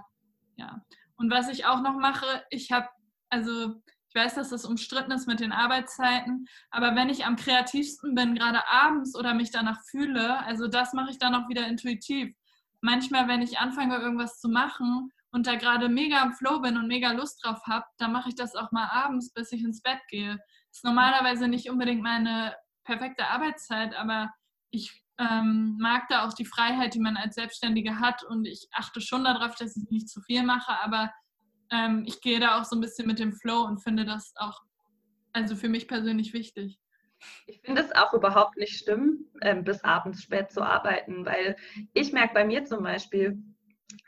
ja. 0.56 0.82
Und 1.16 1.32
was 1.32 1.50
ich 1.50 1.66
auch 1.66 1.82
noch 1.82 1.98
mache, 1.98 2.44
ich 2.50 2.72
habe, 2.72 2.88
also 3.30 3.82
ich 4.14 4.22
weiß, 4.22 4.36
dass 4.36 4.50
das 4.50 4.66
umstritten 4.66 5.12
ist 5.12 5.28
mit 5.28 5.40
den 5.40 5.52
Arbeitszeiten, 5.52 6.48
aber 6.70 6.96
wenn 6.96 7.10
ich 7.10 7.26
am 7.26 7.36
kreativsten 7.36 8.14
bin, 8.14 8.36
gerade 8.36 8.68
abends 8.70 9.16
oder 9.16 9.34
mich 9.34 9.50
danach 9.50 9.82
fühle, 9.90 10.40
also 10.46 10.68
das 10.68 10.94
mache 10.94 11.10
ich 11.10 11.18
dann 11.18 11.34
auch 11.34 11.50
wieder 11.50 11.68
intuitiv. 11.68 12.36
Manchmal, 12.82 13.28
wenn 13.28 13.42
ich 13.42 13.58
anfange, 13.58 13.98
irgendwas 13.98 14.40
zu 14.40 14.50
machen 14.50 15.12
und 15.32 15.48
da 15.48 15.56
gerade 15.56 15.90
mega 15.90 16.22
im 16.22 16.34
Flow 16.34 16.60
bin 16.60 16.78
und 16.78 16.88
mega 16.88 17.12
Lust 17.12 17.44
drauf 17.44 17.60
habe, 17.66 17.86
dann 17.98 18.12
mache 18.12 18.30
ich 18.30 18.36
das 18.36 18.56
auch 18.56 18.72
mal 18.72 18.88
abends, 18.88 19.34
bis 19.34 19.52
ich 19.52 19.64
ins 19.64 19.82
Bett 19.82 20.00
gehe. 20.10 20.38
Das 20.70 20.78
ist 20.78 20.86
normalerweise 20.86 21.48
nicht 21.48 21.72
unbedingt 21.72 22.04
meine 22.04 22.56
perfekte 22.84 23.28
Arbeitszeit, 23.28 23.96
aber 23.96 24.32
ich 24.70 25.04
ähm, 25.18 25.78
mag 25.80 26.08
da 26.10 26.28
auch 26.28 26.34
die 26.34 26.46
Freiheit, 26.46 26.94
die 26.94 27.00
man 27.00 27.18
als 27.18 27.34
Selbstständige 27.34 28.00
hat 28.00 28.24
und 28.24 28.46
ich 28.46 28.68
achte 28.74 29.02
schon 29.02 29.24
darauf, 29.24 29.56
dass 29.56 29.76
ich 29.76 29.90
nicht 29.90 30.10
zu 30.10 30.22
viel 30.22 30.44
mache, 30.44 30.80
aber 30.84 31.12
ähm, 31.74 32.04
ich 32.06 32.22
gehe 32.22 32.40
da 32.40 32.60
auch 32.60 32.66
so 32.66 32.76
ein 32.76 32.82
bisschen 32.82 33.08
mit 33.08 33.20
dem 33.20 33.34
Flow 33.34 33.64
und 33.64 33.80
finde 33.80 34.06
das 34.06 34.34
auch, 34.38 34.62
also 35.34 35.56
für 35.56 35.70
mich 35.70 35.88
persönlich 35.88 36.34
wichtig. 36.34 36.80
Ich 37.48 37.62
finde 37.62 37.82
es 37.82 37.92
auch 37.94 38.14
überhaupt 38.14 38.58
nicht 38.58 38.78
schlimm, 38.78 39.26
ähm, 39.42 39.64
bis 39.64 39.84
abends 39.84 40.22
spät 40.22 40.52
zu 40.52 40.62
arbeiten, 40.62 41.26
weil 41.26 41.56
ich 41.94 42.12
merke 42.12 42.34
bei 42.34 42.46
mir 42.46 42.66
zum 42.66 42.84
Beispiel, 42.84 43.42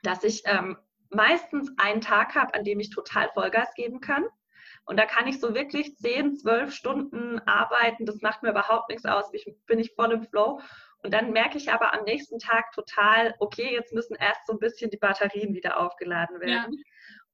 dass 0.04 0.24
ich 0.24 0.44
ähm, 0.46 0.78
meistens 1.10 1.72
einen 1.78 2.02
Tag 2.02 2.36
habe, 2.36 2.54
an 2.54 2.64
dem 2.64 2.80
ich 2.80 2.90
total 2.90 3.30
Vollgas 3.34 3.74
geben 3.76 4.02
kann. 4.02 4.26
Und 4.86 4.98
da 4.98 5.06
kann 5.06 5.28
ich 5.28 5.40
so 5.40 5.56
wirklich 5.56 5.96
10, 5.98 6.36
12 6.36 6.74
Stunden 6.74 7.40
arbeiten. 7.48 8.06
Das 8.06 8.22
macht 8.22 8.44
mir 8.44 8.50
überhaupt 8.50 8.90
nichts 8.90 9.06
aus. 9.06 9.34
Ich 9.34 9.48
bin 9.66 9.80
ich 9.80 9.94
voll 9.96 10.12
im 10.12 10.24
Flow. 10.24 10.62
Und 11.00 11.14
dann 11.14 11.32
merke 11.32 11.58
ich 11.58 11.72
aber 11.72 11.94
am 11.94 12.04
nächsten 12.04 12.40
Tag 12.40 12.72
total, 12.72 13.36
okay, 13.40 13.74
jetzt 13.74 13.94
müssen 13.94 14.16
erst 14.16 14.46
so 14.48 14.54
ein 14.54 14.60
bisschen 14.60 14.90
die 14.90 14.98
Batterien 14.98 15.54
wieder 15.54 15.80
aufgeladen 15.80 16.40
werden. 16.40 16.74
Ja. 16.74 16.84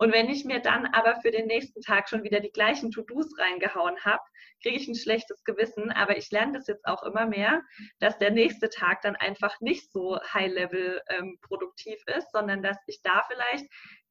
Und 0.02 0.12
wenn 0.14 0.32
ich 0.32 0.46
mir 0.46 0.60
dann 0.60 0.88
aber 0.88 1.22
für 1.22 1.30
den 1.30 1.46
nächsten 1.46 1.80
Tag 1.82 2.10
schon 2.10 2.24
wieder 2.24 2.40
die 2.40 2.52
gleichen 2.52 2.90
To-Dos 2.90 3.38
reingehauen 3.38 3.96
habe, 4.04 4.24
kriege 4.64 4.76
ich 4.76 4.88
ein 4.88 4.96
schlechtes 4.96 5.44
Gewissen. 5.44 5.92
Aber 5.92 6.18
ich 6.18 6.32
lerne 6.32 6.54
das 6.54 6.66
jetzt 6.66 6.88
auch 6.88 7.04
immer 7.04 7.28
mehr, 7.28 7.62
dass 8.00 8.18
der 8.18 8.32
nächste 8.32 8.70
Tag 8.70 9.02
dann 9.04 9.16
einfach 9.16 9.60
nicht 9.60 9.92
so 9.92 10.20
high-level 10.20 11.04
ähm, 11.10 11.38
produktiv 11.44 12.02
ist, 12.18 12.32
sondern 12.32 12.64
dass 12.64 12.78
ich 12.88 13.04
da 13.04 13.22
vielleicht 13.30 13.68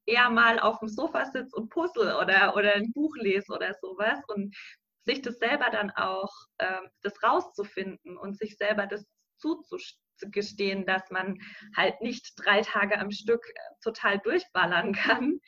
eher 0.07 0.31
mal 0.31 0.61
auf 0.61 0.79
dem 0.79 0.89
Sofa 0.89 1.25
sitze 1.25 1.57
und 1.57 1.71
puzzle 1.71 2.15
oder, 2.23 2.55
oder 2.55 2.75
ein 2.75 2.93
Buch 2.93 3.17
lese 3.17 3.53
oder 3.53 3.75
sowas 3.81 4.21
und 4.29 4.57
sich 5.05 5.23
das 5.23 5.39
selber 5.39 5.71
dann 5.73 5.91
auch, 5.91 6.33
ähm, 6.61 6.89
das 7.03 7.21
rauszufinden 7.21 8.17
und 8.17 8.39
sich 8.39 8.57
selber 8.57 8.87
das 8.87 9.05
zuzugestehen, 9.39 10.87
dass 10.87 11.11
man 11.11 11.37
halt 11.77 12.01
nicht 12.01 12.35
drei 12.37 12.63
Tage 12.63 12.97
am 13.01 13.11
Stück 13.11 13.45
äh, 13.49 13.61
total 13.83 14.21
durchballern 14.21 14.93
kann, 14.93 15.41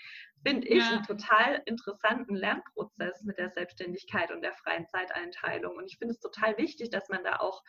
finde 0.44 0.66
ich, 0.68 0.78
ja. 0.78 0.90
einen 0.90 1.04
total 1.04 1.62
interessanten 1.66 2.34
Lernprozess 2.34 3.22
mit 3.22 3.38
der 3.38 3.50
Selbstständigkeit 3.50 4.30
und 4.32 4.42
der 4.42 4.52
freien 4.52 4.86
Zeiteinteilung. 4.86 5.76
Und 5.76 5.86
ich 5.86 5.98
finde 5.98 6.12
es 6.14 6.20
total 6.20 6.56
wichtig, 6.58 6.90
dass 6.90 7.08
man 7.08 7.22
da 7.24 7.36
auch 7.36 7.62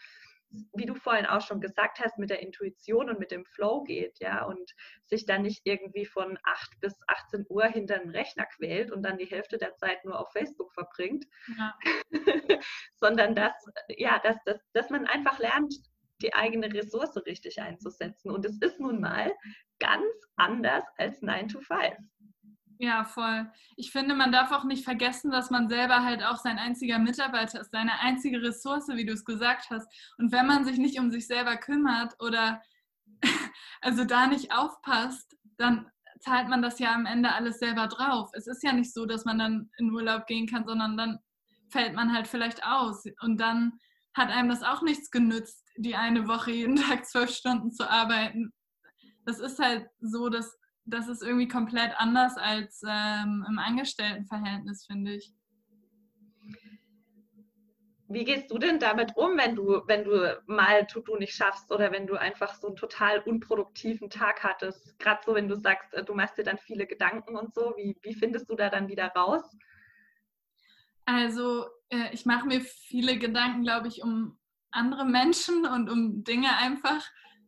wie 0.74 0.86
du 0.86 0.96
vorhin 0.96 1.26
auch 1.26 1.42
schon 1.42 1.62
gesagt 1.62 2.00
hast, 2.00 2.18
mit 2.18 2.30
der 2.30 2.42
Intuition 2.42 3.10
und 3.10 3.20
mit 3.20 3.32
dem 3.32 3.46
Flow 3.46 3.84
geht, 3.84 4.20
ja, 4.20 4.46
und 4.46 4.72
sich 5.06 5.26
dann 5.26 5.42
nicht 5.42 5.62
irgendwie 5.64 6.06
von 6.06 6.38
8 6.44 6.80
bis 6.80 6.94
18 7.08 7.46
Uhr 7.50 7.66
hinter 7.66 8.00
den 8.00 8.12
Rechner 8.12 8.46
quält 8.46 8.92
und 8.92 9.04
dann 9.04 9.18
die 9.18 9.26
Hälfte 9.26 9.58
der 9.58 9.76
Zeit 9.76 10.06
nur 10.06 10.20
auf 10.20 10.32
Facebook 10.32 10.72
verbringt, 10.74 11.26
ja. 11.58 11.76
sondern 12.96 13.36
dass, 13.36 13.54
ja, 13.90 14.20
dass, 14.20 14.38
dass, 14.46 14.60
dass 14.74 14.90
man 14.90 15.08
einfach 15.08 15.40
lernt, 15.40 15.74
die 16.22 16.34
eigene 16.34 16.72
Ressource 16.74 17.18
richtig 17.26 17.60
einzusetzen. 17.62 18.32
Und 18.32 18.46
es 18.46 18.58
ist 18.62 18.80
nun 18.80 19.02
mal 19.02 19.34
ganz 19.80 20.06
anders 20.36 20.84
als 20.98 21.22
9 21.22 21.50
to 21.50 21.60
5. 21.60 21.98
Ja, 22.80 23.06
voll. 23.06 23.52
Ich 23.76 23.92
finde, 23.92 24.16
man 24.16 24.32
darf 24.32 24.52
auch 24.52 24.64
nicht 24.64 24.84
vergessen, 24.84 25.32
dass 25.32 25.50
man 25.52 25.70
selber 25.70 26.04
halt 26.04 26.24
auch 26.24 26.38
sein 26.38 26.58
einziger 26.58 27.00
Mitarbeiter 27.00 27.62
ist, 27.62 27.72
seine 27.72 28.00
einzige 28.00 28.42
Ressource, 28.42 28.88
wie 28.90 29.06
du 29.06 29.14
es 29.14 29.26
gesagt 29.26 29.70
hast. 29.70 29.88
Und 30.18 30.32
wenn 30.32 30.48
man 30.48 30.66
sich 30.66 30.78
nicht 30.78 31.00
um 31.00 31.12
sich 31.12 31.28
selber 31.28 31.56
kümmert 31.58 32.16
oder 32.20 32.62
also 33.82 34.04
da 34.06 34.28
nicht 34.28 34.54
aufpasst, 34.54 35.38
dann 35.58 35.90
zahlt 36.20 36.48
man 36.48 36.62
das 36.62 36.80
ja 36.80 36.94
am 36.94 37.06
Ende 37.06 37.34
alles 37.34 37.60
selber 37.60 37.88
drauf. 37.88 38.30
Es 38.34 38.48
ist 38.48 38.64
ja 38.64 38.74
nicht 38.74 38.94
so, 38.94 39.06
dass 39.06 39.26
man 39.26 39.40
dann 39.40 39.70
in 39.78 39.92
Urlaub 39.92 40.26
gehen 40.26 40.48
kann, 40.48 40.66
sondern 40.66 40.98
dann 40.98 41.20
fällt 41.70 41.94
man 41.94 42.14
halt 42.14 42.28
vielleicht 42.28 42.66
aus. 42.66 43.04
Und 43.22 43.40
dann 43.40 43.80
hat 44.14 44.30
einem 44.30 44.50
das 44.50 44.64
auch 44.64 44.82
nichts 44.82 45.12
genützt, 45.12 45.66
die 45.76 45.96
eine 45.96 46.28
Woche 46.28 46.52
jeden 46.52 46.76
Tag 46.78 47.06
zwölf 47.06 47.32
Stunden 47.32 47.72
zu 47.72 47.90
arbeiten. 47.90 48.54
Das 49.26 49.40
ist 49.40 49.60
halt 49.60 49.88
so, 50.00 50.30
dass 50.30 50.58
das 50.86 51.08
ist 51.08 51.24
irgendwie 51.24 51.48
komplett 51.48 51.92
anders 51.98 52.38
als 52.38 52.84
ähm, 52.88 53.46
im 53.48 53.60
Angestelltenverhältnis, 53.60 54.86
finde 54.86 55.16
ich. 55.16 55.34
Wie 58.10 58.26
gehst 58.26 58.52
du 58.52 58.60
denn 58.60 58.80
damit 58.80 59.18
um, 59.18 59.38
wenn 59.38 59.56
du, 59.56 59.82
wenn 59.88 60.04
du 60.04 60.40
mal 60.46 60.86
To-Do 60.86 61.16
nicht 61.16 61.34
schaffst 61.34 61.72
oder 61.72 61.92
wenn 61.92 62.06
du 62.06 62.16
einfach 62.16 62.54
so 62.54 62.68
einen 62.68 62.76
total 62.76 63.20
unproduktiven 63.20 64.10
Tag 64.10 64.44
hattest? 64.44 65.00
Gerade 65.00 65.22
so, 65.26 65.34
wenn 65.34 65.48
du 65.48 65.56
sagst, 65.56 65.94
äh, 65.94 66.04
du 66.04 66.14
machst 66.14 66.38
dir 66.38 66.44
dann 66.44 66.58
viele 66.60 66.86
Gedanken 66.86 67.36
und 67.36 67.56
so, 67.56 67.74
wie, 67.76 67.98
wie 68.04 68.14
findest 68.14 68.50
du 68.50 68.56
da 68.56 68.70
dann 68.70 68.88
wieder 68.88 69.08
raus? 69.08 69.42
Also, 71.06 71.66
äh, 71.90 72.14
ich 72.14 72.26
mache 72.26 72.46
mir 72.46 72.62
viele 72.62 73.18
Gedanken, 73.18 73.64
glaube 73.64 73.88
ich, 73.88 74.04
um 74.04 74.38
andere 74.70 75.06
Menschen 75.06 75.66
und 75.66 75.90
um 75.90 76.24
Dinge 76.24 76.56
einfach. 76.58 77.04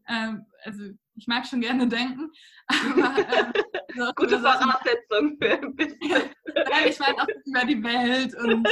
Ähm, 0.08 0.46
also 0.64 0.84
ich 1.16 1.28
mag 1.28 1.46
schon 1.46 1.62
gerne 1.62 1.88
denken. 1.88 2.32
Aber, 2.68 3.18
ähm, 3.34 3.54
so 3.96 4.12
Gute 4.16 4.40
Voraussetzung 4.40 5.38
für 5.42 5.52
ein 5.52 5.76
bisschen. 5.76 6.30
Nein, 6.70 6.88
ich 6.88 7.00
meine 7.00 7.18
auch 7.22 7.28
über 7.46 7.66
die 7.66 7.84
Welt 7.84 8.36
und 8.36 8.68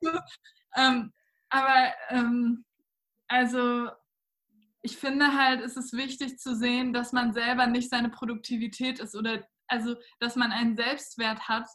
so. 0.00 0.10
ähm, 0.76 1.12
aber 1.50 1.92
ähm, 2.10 2.64
also 3.28 3.90
ich 4.82 4.96
finde 4.96 5.34
halt, 5.34 5.60
es 5.60 5.76
ist 5.76 5.92
wichtig 5.94 6.38
zu 6.38 6.54
sehen, 6.54 6.92
dass 6.92 7.12
man 7.12 7.32
selber 7.32 7.66
nicht 7.66 7.90
seine 7.90 8.10
Produktivität 8.10 8.98
ist 8.98 9.14
oder 9.14 9.46
also 9.66 9.96
dass 10.20 10.36
man 10.36 10.52
einen 10.52 10.76
Selbstwert 10.76 11.48
hat 11.48 11.66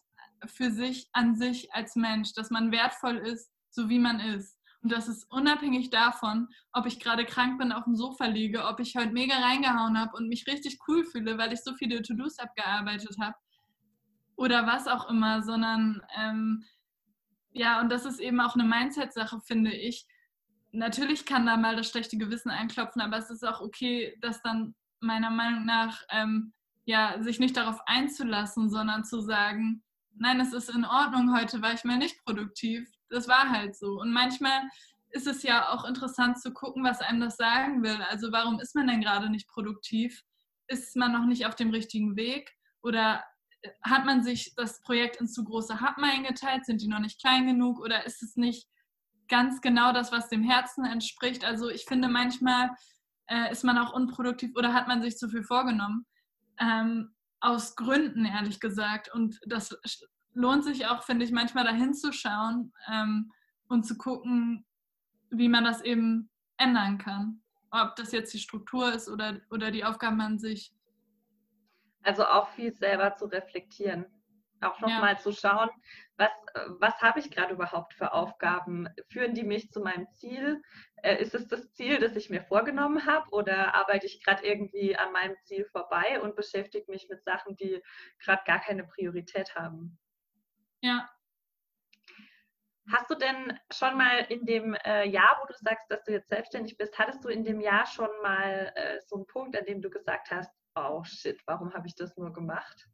für 0.46 0.72
sich 0.72 1.10
an 1.14 1.36
sich 1.36 1.74
als 1.74 1.96
Mensch, 1.96 2.34
dass 2.34 2.50
man 2.50 2.72
wertvoll 2.72 3.18
ist, 3.18 3.52
so 3.72 3.90
wie 3.90 4.00
man 4.00 4.20
ist. 4.20 4.59
Und 4.82 4.92
das 4.92 5.08
ist 5.08 5.30
unabhängig 5.30 5.90
davon, 5.90 6.48
ob 6.72 6.86
ich 6.86 7.00
gerade 7.00 7.26
krank 7.26 7.60
bin, 7.60 7.72
auf 7.72 7.84
dem 7.84 7.96
Sofa 7.96 8.26
liege, 8.26 8.66
ob 8.66 8.80
ich 8.80 8.96
heute 8.96 9.12
mega 9.12 9.36
reingehauen 9.36 10.00
habe 10.00 10.16
und 10.16 10.30
mich 10.30 10.48
richtig 10.48 10.80
cool 10.88 11.04
fühle, 11.04 11.38
weil 11.38 11.52
ich 11.52 11.62
so 11.64 11.74
viele 11.74 12.02
To-Dos 12.02 12.40
abgearbeitet 12.40 13.18
habe 13.20 13.36
oder 14.38 14.66
was 14.66 14.88
auch 14.88 15.10
immer, 15.10 15.44
sondern 15.44 16.02
ähm, 16.18 16.64
ja, 17.52 17.82
und 17.82 17.92
das 17.92 18.06
ist 18.06 18.22
eben 18.22 18.40
auch 18.40 18.56
eine 18.56 18.64
Mindset-Sache, 18.64 19.42
finde 19.42 19.74
ich. 19.74 20.08
Natürlich 20.72 21.26
kann 21.26 21.46
da 21.46 21.58
mal 21.58 21.76
das 21.76 21.90
schlechte 21.90 22.18
Gewissen 22.18 22.50
einklopfen, 22.50 23.02
aber 23.02 23.18
es 23.18 23.30
ist 23.30 23.46
auch 23.46 23.60
okay, 23.60 24.18
das 24.22 24.42
dann 24.42 24.76
meiner 25.02 25.30
Meinung 25.30 25.66
nach 25.66 26.04
ähm, 26.10 26.54
ja, 26.86 27.22
sich 27.22 27.40
nicht 27.40 27.58
darauf 27.58 27.82
einzulassen, 27.86 28.70
sondern 28.70 29.04
zu 29.04 29.20
sagen, 29.20 29.84
nein, 30.16 30.40
es 30.40 30.54
ist 30.54 30.70
in 30.70 30.86
Ordnung, 30.86 31.36
heute 31.36 31.62
war 31.62 31.74
ich 31.74 31.84
mal 31.84 31.98
nicht 31.98 32.24
produktiv 32.24 32.90
das 33.10 33.28
war 33.28 33.50
halt 33.50 33.76
so. 33.76 34.00
Und 34.00 34.12
manchmal 34.12 34.62
ist 35.12 35.28
es 35.28 35.44
ja 35.44 35.70
auch 35.70 35.86
interessant 35.86 36.40
zu 36.40 36.54
gucken, 36.54 36.84
was 36.84 37.02
einem 37.02 37.20
das 37.20 37.38
sagen 37.38 37.84
will. 37.84 38.00
Also 38.10 38.32
warum 38.32 38.60
ist 38.60 38.76
man 38.76 38.88
denn 38.88 39.02
gerade 39.02 39.30
nicht 39.30 39.48
produktiv? 39.48 40.24
Ist 40.68 40.96
man 40.96 41.12
noch 41.12 41.26
nicht 41.26 41.46
auf 41.46 41.56
dem 41.56 41.72
richtigen 41.72 42.16
Weg? 42.16 42.56
Oder 42.82 43.24
äh, 43.62 43.70
hat 43.84 44.06
man 44.06 44.24
sich 44.24 44.54
das 44.56 44.82
Projekt 44.82 45.18
in 45.18 45.28
zu 45.28 45.44
große 45.44 45.82
Happen 45.82 46.04
eingeteilt? 46.04 46.66
Sind 46.66 46.82
die 46.82 46.88
noch 46.88 47.00
nicht 47.00 47.20
klein 47.20 47.48
genug? 47.48 47.80
Oder 47.80 48.06
ist 48.06 48.22
es 48.22 48.36
nicht 48.36 48.68
ganz 49.28 49.62
genau 49.62 49.94
das, 49.94 50.12
was 50.12 50.30
dem 50.30 50.44
Herzen 50.44 50.86
entspricht? 50.86 51.44
Also 51.44 51.70
ich 51.70 51.86
finde, 51.86 52.08
manchmal 52.08 52.70
äh, 53.28 53.52
ist 53.52 53.64
man 53.64 53.78
auch 53.78 53.94
unproduktiv 53.94 54.52
oder 54.56 54.74
hat 54.74 54.88
man 54.88 55.02
sich 55.02 55.18
zu 55.18 55.30
viel 55.30 55.44
vorgenommen. 55.44 56.06
Ähm, 56.60 57.16
aus 57.42 57.76
Gründen, 57.76 58.26
ehrlich 58.26 58.60
gesagt. 58.60 59.14
Und 59.14 59.40
das 59.46 59.76
lohnt 60.40 60.64
sich 60.64 60.88
auch, 60.88 61.04
finde 61.04 61.26
ich, 61.26 61.32
manchmal 61.32 61.66
dahin 61.66 61.94
zu 61.94 62.14
schauen 62.14 62.74
ähm, 62.90 63.32
und 63.68 63.84
zu 63.84 63.98
gucken, 63.98 64.66
wie 65.30 65.50
man 65.50 65.66
das 65.66 65.82
eben 65.82 66.30
ändern 66.58 66.98
kann. 66.98 67.42
Ob 67.72 67.96
das 67.98 68.12
jetzt 68.14 68.34
die 68.34 68.40
Struktur 68.40 68.94
ist 68.94 69.10
oder, 69.10 69.42
oder 69.52 69.70
die 69.70 69.84
Aufgaben 69.84 70.22
an 70.22 70.40
sich. 70.40 70.74
Also 72.04 72.26
auch 72.26 72.50
viel 72.50 72.74
selber 72.74 73.16
zu 73.16 73.26
reflektieren. 73.26 74.06
Auch 74.62 74.80
nochmal 74.80 75.14
ja. 75.14 75.20
zu 75.20 75.32
schauen, 75.32 75.70
was, 76.18 76.32
was 76.80 77.02
habe 77.02 77.20
ich 77.20 77.32
gerade 77.32 77.54
überhaupt 77.54 77.94
für 77.94 78.14
Aufgaben? 78.14 78.88
Führen 79.10 79.34
die 79.34 79.44
mich 79.44 79.72
zu 79.72 79.82
meinem 79.82 80.08
Ziel? 80.14 80.62
Äh, 81.04 81.22
ist 81.22 81.36
es 81.36 81.48
das 81.48 81.72
Ziel, 81.74 82.00
das 82.00 82.16
ich 82.16 82.30
mir 82.30 82.42
vorgenommen 82.42 83.06
habe? 83.06 83.30
Oder 83.32 83.76
arbeite 83.76 84.06
ich 84.06 84.24
gerade 84.24 84.46
irgendwie 84.46 84.98
an 84.98 85.12
meinem 85.12 85.36
Ziel 85.44 85.66
vorbei 85.66 86.22
und 86.22 86.36
beschäftige 86.36 86.92
mich 86.92 87.08
mit 87.10 87.24
Sachen, 87.24 87.56
die 87.58 87.82
gerade 88.24 88.42
gar 88.46 88.60
keine 88.60 88.86
Priorität 88.86 89.56
haben? 89.56 89.98
Ja. 90.82 91.10
Hast 92.92 93.10
du 93.10 93.16
denn 93.16 93.60
schon 93.72 93.98
mal 93.98 94.20
in 94.30 94.46
dem 94.46 94.74
äh, 94.74 95.08
Jahr, 95.08 95.38
wo 95.42 95.46
du 95.46 95.54
sagst, 95.54 95.92
dass 95.92 96.04
du 96.04 96.12
jetzt 96.12 96.30
selbstständig 96.30 96.78
bist, 96.78 96.98
hattest 96.98 97.24
du 97.24 97.30
in 97.30 97.44
dem 97.44 97.62
Jahr 97.62 97.86
schon 97.86 98.10
mal 98.24 98.72
äh, 98.76 99.00
so 99.06 99.18
einen 99.18 99.28
Punkt, 99.28 99.56
an 99.56 99.66
dem 99.66 99.82
du 99.82 99.90
gesagt 99.90 100.32
hast, 100.32 100.52
oh 100.76 101.04
shit, 101.04 101.40
warum 101.46 101.74
habe 101.74 101.88
ich 101.88 101.96
das 101.96 102.18
nur 102.18 102.34
gemacht? 102.34 102.88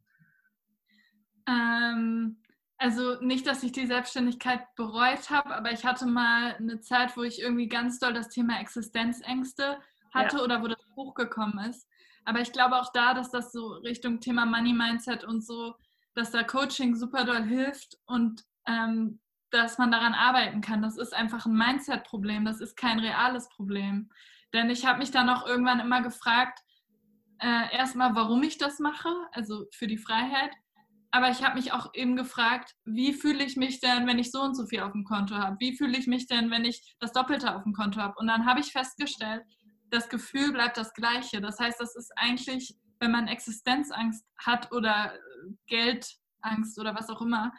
Ähm, 1.48 2.42
also 2.78 3.20
nicht, 3.20 3.46
dass 3.46 3.62
ich 3.62 3.72
die 3.72 3.86
Selbstständigkeit 3.86 4.62
bereut 4.74 5.30
habe, 5.30 5.54
aber 5.54 5.72
ich 5.72 5.86
hatte 5.86 6.04
mal 6.06 6.54
eine 6.56 6.80
Zeit, 6.80 7.16
wo 7.16 7.22
ich 7.22 7.40
irgendwie 7.40 7.68
ganz 7.68 7.98
doll 7.98 8.12
das 8.12 8.28
Thema 8.28 8.60
Existenzängste 8.60 9.80
hatte 10.12 10.36
ja. 10.36 10.42
oder 10.42 10.62
wo 10.62 10.68
das 10.68 10.84
hochgekommen 10.94 11.70
ist. 11.70 11.88
Aber 12.26 12.40
ich 12.40 12.52
glaube 12.52 12.76
auch 12.76 12.92
da, 12.92 13.14
dass 13.14 13.30
das 13.30 13.52
so 13.52 13.68
Richtung 13.68 14.20
Thema 14.20 14.44
Money 14.44 14.74
Mindset 14.74 15.24
und 15.24 15.42
so 15.42 15.74
dass 16.16 16.32
da 16.32 16.42
Coaching 16.42 16.96
super 16.96 17.24
doll 17.24 17.44
hilft 17.44 17.98
und 18.06 18.42
ähm, 18.66 19.20
dass 19.50 19.78
man 19.78 19.92
daran 19.92 20.14
arbeiten 20.14 20.60
kann. 20.60 20.82
Das 20.82 20.96
ist 20.96 21.14
einfach 21.14 21.46
ein 21.46 21.56
Mindset-Problem, 21.56 22.44
das 22.44 22.60
ist 22.60 22.76
kein 22.76 22.98
reales 22.98 23.48
Problem. 23.50 24.10
Denn 24.52 24.70
ich 24.70 24.86
habe 24.86 24.98
mich 24.98 25.10
dann 25.10 25.28
auch 25.28 25.46
irgendwann 25.46 25.78
immer 25.78 26.02
gefragt, 26.02 26.60
äh, 27.38 27.74
erstmal, 27.76 28.14
warum 28.14 28.42
ich 28.42 28.58
das 28.58 28.78
mache, 28.78 29.10
also 29.32 29.66
für 29.72 29.86
die 29.86 29.98
Freiheit. 29.98 30.52
Aber 31.10 31.30
ich 31.30 31.44
habe 31.44 31.56
mich 31.56 31.72
auch 31.72 31.94
eben 31.94 32.16
gefragt, 32.16 32.74
wie 32.84 33.12
fühle 33.12 33.44
ich 33.44 33.56
mich 33.56 33.80
denn, 33.80 34.06
wenn 34.06 34.18
ich 34.18 34.32
so 34.32 34.40
und 34.40 34.54
so 34.54 34.66
viel 34.66 34.80
auf 34.80 34.92
dem 34.92 35.04
Konto 35.04 35.34
habe? 35.34 35.56
Wie 35.60 35.76
fühle 35.76 35.96
ich 35.96 36.06
mich 36.06 36.26
denn, 36.26 36.50
wenn 36.50 36.64
ich 36.64 36.96
das 36.98 37.12
Doppelte 37.12 37.54
auf 37.54 37.62
dem 37.62 37.72
Konto 37.72 38.00
habe? 38.00 38.14
Und 38.18 38.26
dann 38.26 38.46
habe 38.46 38.60
ich 38.60 38.72
festgestellt, 38.72 39.42
das 39.90 40.08
Gefühl 40.08 40.52
bleibt 40.52 40.76
das 40.76 40.94
gleiche. 40.94 41.40
Das 41.40 41.58
heißt, 41.60 41.80
das 41.80 41.94
ist 41.94 42.10
eigentlich, 42.16 42.74
wenn 42.98 43.12
man 43.12 43.28
Existenzangst 43.28 44.24
hat 44.38 44.72
oder 44.72 45.12
Geldangst 45.66 46.78
oder 46.78 46.94
was 46.94 47.08
auch 47.08 47.22
immer, 47.22 47.52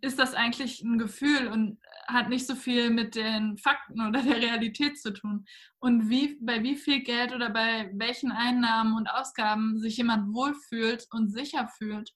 ist 0.00 0.18
das 0.18 0.34
eigentlich 0.34 0.82
ein 0.82 0.98
Gefühl 0.98 1.48
und 1.48 1.78
hat 2.06 2.28
nicht 2.28 2.46
so 2.46 2.54
viel 2.54 2.90
mit 2.90 3.16
den 3.16 3.58
Fakten 3.58 4.00
oder 4.00 4.22
der 4.22 4.36
Realität 4.36 5.00
zu 5.00 5.12
tun. 5.12 5.44
Und 5.80 6.08
wie, 6.08 6.38
bei 6.40 6.62
wie 6.62 6.76
viel 6.76 7.02
Geld 7.02 7.34
oder 7.34 7.50
bei 7.50 7.90
welchen 7.94 8.30
Einnahmen 8.30 8.94
und 8.94 9.08
Ausgaben 9.08 9.78
sich 9.78 9.96
jemand 9.96 10.32
wohlfühlt 10.32 11.06
und 11.10 11.30
sicher 11.30 11.68
fühlt, 11.68 12.12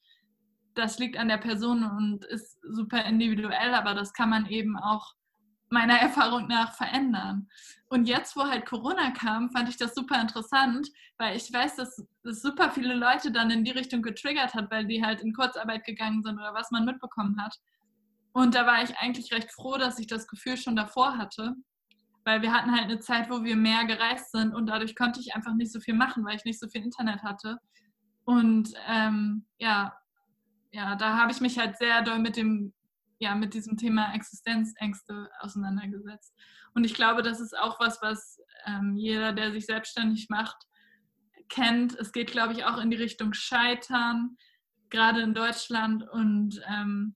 das 0.74 0.98
liegt 0.98 1.18
an 1.18 1.28
der 1.28 1.38
Person 1.38 1.84
und 1.84 2.24
ist 2.24 2.58
super 2.62 3.04
individuell, 3.04 3.74
aber 3.74 3.94
das 3.94 4.12
kann 4.12 4.30
man 4.30 4.46
eben 4.46 4.78
auch 4.78 5.14
meiner 5.72 5.98
Erfahrung 5.98 6.46
nach 6.46 6.74
verändern. 6.74 7.48
Und 7.88 8.06
jetzt, 8.06 8.36
wo 8.36 8.44
halt 8.44 8.66
Corona 8.66 9.10
kam, 9.10 9.50
fand 9.50 9.68
ich 9.68 9.76
das 9.76 9.94
super 9.94 10.20
interessant, 10.20 10.88
weil 11.18 11.36
ich 11.36 11.52
weiß, 11.52 11.76
dass 11.76 11.98
es 12.24 12.42
super 12.42 12.70
viele 12.70 12.94
Leute 12.94 13.32
dann 13.32 13.50
in 13.50 13.64
die 13.64 13.70
Richtung 13.70 14.02
getriggert 14.02 14.54
hat, 14.54 14.70
weil 14.70 14.86
die 14.86 15.04
halt 15.04 15.20
in 15.20 15.34
Kurzarbeit 15.34 15.84
gegangen 15.84 16.22
sind 16.22 16.38
oder 16.38 16.54
was 16.54 16.70
man 16.70 16.84
mitbekommen 16.84 17.42
hat. 17.42 17.58
Und 18.32 18.54
da 18.54 18.66
war 18.66 18.82
ich 18.82 18.96
eigentlich 18.98 19.32
recht 19.32 19.50
froh, 19.52 19.76
dass 19.76 19.98
ich 19.98 20.06
das 20.06 20.26
Gefühl 20.26 20.56
schon 20.56 20.76
davor 20.76 21.18
hatte, 21.18 21.54
weil 22.24 22.40
wir 22.40 22.52
hatten 22.52 22.72
halt 22.72 22.84
eine 22.84 23.00
Zeit, 23.00 23.28
wo 23.28 23.42
wir 23.42 23.56
mehr 23.56 23.84
gereist 23.84 24.30
sind 24.30 24.54
und 24.54 24.66
dadurch 24.66 24.94
konnte 24.96 25.20
ich 25.20 25.34
einfach 25.34 25.54
nicht 25.54 25.72
so 25.72 25.80
viel 25.80 25.94
machen, 25.94 26.24
weil 26.24 26.36
ich 26.36 26.44
nicht 26.44 26.60
so 26.60 26.68
viel 26.68 26.82
Internet 26.82 27.22
hatte. 27.22 27.58
Und 28.24 28.72
ähm, 28.88 29.44
ja, 29.58 29.94
ja, 30.70 30.96
da 30.96 31.18
habe 31.18 31.32
ich 31.32 31.40
mich 31.40 31.58
halt 31.58 31.76
sehr 31.76 32.02
doll 32.02 32.18
mit 32.18 32.36
dem, 32.36 32.72
ja, 33.22 33.36
mit 33.36 33.54
diesem 33.54 33.76
Thema 33.76 34.12
Existenzängste 34.14 35.30
auseinandergesetzt. 35.38 36.34
Und 36.74 36.82
ich 36.82 36.92
glaube, 36.92 37.22
das 37.22 37.40
ist 37.40 37.56
auch 37.56 37.78
was, 37.78 38.02
was 38.02 38.40
ähm, 38.66 38.96
jeder, 38.96 39.32
der 39.32 39.52
sich 39.52 39.64
selbstständig 39.64 40.28
macht, 40.28 40.66
kennt. 41.48 41.96
Es 42.00 42.10
geht, 42.10 42.32
glaube 42.32 42.52
ich, 42.52 42.64
auch 42.64 42.78
in 42.78 42.90
die 42.90 42.96
Richtung 42.96 43.32
Scheitern, 43.32 44.36
gerade 44.90 45.20
in 45.20 45.34
Deutschland. 45.34 46.02
Und 46.10 46.60
ähm, 46.68 47.14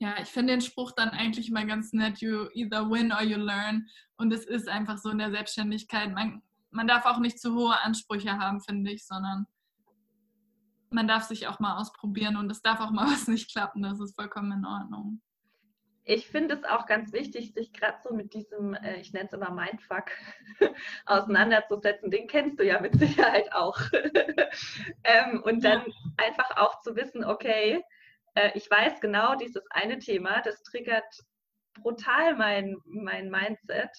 ja, 0.00 0.16
ich 0.20 0.28
finde 0.28 0.54
den 0.54 0.62
Spruch 0.62 0.90
dann 0.96 1.10
eigentlich 1.10 1.48
immer 1.48 1.64
ganz 1.64 1.92
nett, 1.92 2.18
you 2.20 2.48
either 2.52 2.90
win 2.90 3.12
or 3.12 3.22
you 3.22 3.38
learn. 3.38 3.86
Und 4.16 4.32
es 4.32 4.44
ist 4.44 4.68
einfach 4.68 4.98
so 4.98 5.10
in 5.10 5.18
der 5.18 5.30
Selbstständigkeit. 5.30 6.12
Man, 6.12 6.42
man 6.72 6.88
darf 6.88 7.04
auch 7.04 7.20
nicht 7.20 7.38
zu 7.38 7.54
hohe 7.54 7.80
Ansprüche 7.82 8.36
haben, 8.36 8.60
finde 8.60 8.90
ich, 8.90 9.06
sondern 9.06 9.46
man 10.90 11.08
darf 11.08 11.24
sich 11.24 11.46
auch 11.46 11.60
mal 11.60 11.78
ausprobieren 11.78 12.36
und 12.36 12.50
es 12.50 12.62
darf 12.62 12.80
auch 12.80 12.90
mal 12.90 13.06
was 13.12 13.28
nicht 13.28 13.50
klappen. 13.50 13.82
Das 13.82 14.00
ist 14.00 14.14
vollkommen 14.14 14.52
in 14.52 14.64
Ordnung. 14.64 15.20
Ich 16.04 16.26
finde 16.26 16.54
es 16.54 16.64
auch 16.64 16.86
ganz 16.86 17.12
wichtig, 17.12 17.52
sich 17.52 17.72
gerade 17.72 17.98
so 18.02 18.14
mit 18.14 18.34
diesem, 18.34 18.74
äh, 18.74 18.96
ich 19.00 19.12
nenne 19.12 19.26
es 19.26 19.32
immer 19.32 19.50
Mindfuck, 19.50 20.06
auseinanderzusetzen. 21.06 22.10
Den 22.10 22.26
kennst 22.26 22.58
du 22.58 22.66
ja 22.66 22.80
mit 22.80 22.98
Sicherheit 22.98 23.52
auch. 23.52 23.78
ähm, 25.04 25.42
und 25.44 25.62
dann 25.62 25.84
einfach 26.16 26.56
auch 26.56 26.80
zu 26.80 26.96
wissen, 26.96 27.24
okay, 27.24 27.84
äh, 28.34 28.50
ich 28.54 28.68
weiß 28.68 29.00
genau, 29.00 29.36
dieses 29.36 29.62
eine 29.70 29.98
Thema, 29.98 30.40
das 30.42 30.62
triggert 30.62 31.22
brutal 31.74 32.34
mein, 32.36 32.76
mein 32.84 33.30
Mindset. 33.30 33.90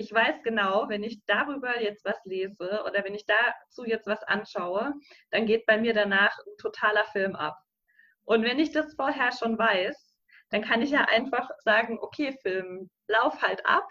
Ich 0.00 0.12
weiß 0.12 0.44
genau, 0.44 0.88
wenn 0.88 1.02
ich 1.02 1.24
darüber 1.26 1.80
jetzt 1.80 2.04
was 2.04 2.24
lese 2.24 2.84
oder 2.86 3.02
wenn 3.02 3.16
ich 3.16 3.26
dazu 3.26 3.84
jetzt 3.84 4.06
was 4.06 4.22
anschaue, 4.22 4.94
dann 5.32 5.44
geht 5.44 5.66
bei 5.66 5.76
mir 5.76 5.92
danach 5.92 6.38
ein 6.38 6.56
totaler 6.56 7.04
Film 7.06 7.34
ab. 7.34 7.58
Und 8.22 8.44
wenn 8.44 8.60
ich 8.60 8.70
das 8.70 8.94
vorher 8.94 9.32
schon 9.32 9.58
weiß, 9.58 10.14
dann 10.50 10.62
kann 10.62 10.82
ich 10.82 10.90
ja 10.90 11.06
einfach 11.06 11.50
sagen, 11.64 11.98
okay, 12.00 12.32
Film, 12.42 12.88
lauf 13.08 13.42
halt 13.42 13.66
ab, 13.66 13.88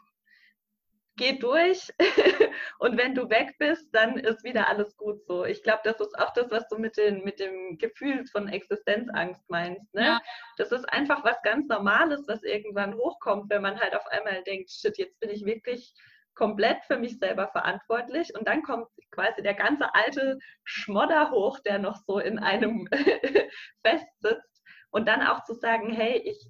geh 1.18 1.38
durch 1.38 1.92
und 2.80 2.98
wenn 2.98 3.16
du 3.16 3.30
weg 3.30 3.56
bist, 3.60 3.94
dann 3.94 4.18
ist 4.18 4.44
wieder 4.44 4.70
alles 4.70 4.96
gut 4.96 5.26
so. 5.26 5.44
Ich 5.44 5.64
glaube, 5.64 5.82
das 5.84 6.00
ist 6.00 6.18
auch 6.18 6.32
das, 6.34 6.50
was 6.50 6.68
du 6.70 6.78
mit, 6.78 6.96
den, 6.96 7.24
mit 7.24 7.40
dem 7.40 7.78
Gefühl 7.78 8.26
von 8.28 8.48
Existenzangst 8.48 9.50
meinst. 9.50 9.94
Ne? 9.94 10.06
Ja. 10.06 10.22
Das 10.58 10.72
ist 10.72 10.86
einfach 10.86 11.24
was 11.24 11.42
ganz 11.42 11.68
Normales, 11.68 12.24
was 12.28 12.44
irgendwann 12.44 12.94
hochkommt, 12.94 13.50
wenn 13.50 13.62
man 13.62 13.80
halt 13.80 13.96
auf 13.96 14.06
einmal 14.08 14.44
denkt, 14.44 14.72
shit, 14.72 14.98
jetzt 14.98 15.20
bin 15.20 15.30
ich 15.30 15.44
wirklich 15.44 15.94
komplett 16.36 16.84
für 16.86 16.98
mich 16.98 17.18
selber 17.18 17.48
verantwortlich 17.48 18.34
und 18.38 18.48
dann 18.48 18.62
kommt 18.62 18.88
quasi 19.10 19.42
der 19.42 19.56
ganze 19.56 19.94
alte 19.96 20.38
Schmodder 20.64 21.32
hoch, 21.32 21.60
der 21.60 21.80
noch 21.80 21.98
so 22.06 22.20
in 22.20 22.38
einem 22.38 22.88
festsitzt 23.84 24.64
und 24.92 25.08
dann 25.08 25.24
auch 25.24 25.44
zu 25.44 25.56
sagen, 25.56 25.92
hey, 25.92 26.22
ich 26.24 26.48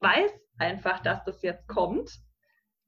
weiß 0.00 0.32
einfach, 0.58 1.00
dass 1.00 1.22
das 1.24 1.42
jetzt 1.42 1.68
kommt 1.68 2.10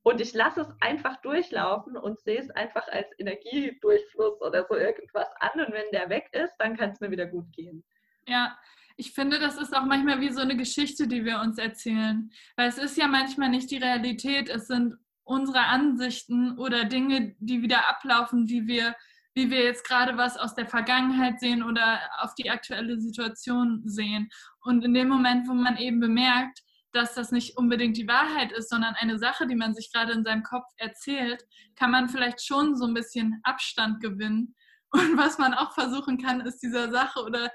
und 0.02 0.20
ich 0.20 0.34
lasse 0.34 0.62
es 0.62 0.68
einfach 0.80 1.20
durchlaufen 1.22 1.96
und 1.96 2.18
sehe 2.20 2.40
es 2.40 2.50
einfach 2.50 2.86
als 2.88 3.08
Energiedurchfluss 3.18 4.40
oder 4.40 4.66
so 4.68 4.76
irgendwas 4.76 5.28
an 5.40 5.60
und 5.60 5.72
wenn 5.72 5.90
der 5.92 6.08
weg 6.08 6.28
ist, 6.32 6.54
dann 6.58 6.76
kann 6.76 6.90
es 6.90 7.00
mir 7.00 7.10
wieder 7.10 7.26
gut 7.26 7.52
gehen. 7.52 7.84
Ja, 8.26 8.58
ich 8.96 9.12
finde, 9.12 9.38
das 9.38 9.56
ist 9.56 9.74
auch 9.74 9.84
manchmal 9.84 10.20
wie 10.20 10.30
so 10.30 10.40
eine 10.40 10.56
Geschichte, 10.56 11.08
die 11.08 11.24
wir 11.24 11.40
uns 11.40 11.58
erzählen. 11.58 12.30
Weil 12.56 12.68
es 12.68 12.78
ist 12.78 12.96
ja 12.96 13.08
manchmal 13.08 13.48
nicht 13.48 13.70
die 13.70 13.78
Realität, 13.78 14.48
es 14.48 14.66
sind 14.66 14.96
unsere 15.24 15.60
Ansichten 15.60 16.58
oder 16.58 16.84
Dinge, 16.84 17.34
die 17.38 17.62
wieder 17.62 17.88
ablaufen, 17.88 18.46
die 18.46 18.66
wir 18.66 18.94
wie 19.34 19.50
wir 19.50 19.64
jetzt 19.64 19.86
gerade 19.86 20.16
was 20.16 20.36
aus 20.36 20.54
der 20.54 20.66
Vergangenheit 20.66 21.40
sehen 21.40 21.62
oder 21.62 22.00
auf 22.20 22.34
die 22.34 22.50
aktuelle 22.50 23.00
Situation 23.00 23.82
sehen. 23.84 24.30
Und 24.62 24.84
in 24.84 24.94
dem 24.94 25.08
Moment, 25.08 25.48
wo 25.48 25.54
man 25.54 25.76
eben 25.76 26.00
bemerkt, 26.00 26.62
dass 26.92 27.14
das 27.14 27.33
nicht 27.33 27.57
unbedingt 27.57 27.96
die 27.96 28.09
Wahrheit 28.09 28.52
ist, 28.52 28.68
sondern 28.68 28.94
eine 28.94 29.18
Sache, 29.18 29.46
die 29.46 29.55
man 29.55 29.74
sich 29.74 29.90
gerade 29.92 30.12
in 30.12 30.24
seinem 30.24 30.42
Kopf 30.42 30.66
erzählt, 30.76 31.44
kann 31.76 31.90
man 31.90 32.09
vielleicht 32.09 32.44
schon 32.44 32.76
so 32.76 32.87
ein 32.87 32.94
bisschen 32.94 33.40
Abstand 33.44 34.00
gewinnen. 34.00 34.55
Und 34.90 35.16
was 35.16 35.38
man 35.38 35.55
auch 35.55 35.72
versuchen 35.72 36.18
kann, 36.18 36.42
ist 36.42 36.59
dieser 36.59 36.90
Sache 36.90 37.22
oder 37.24 37.50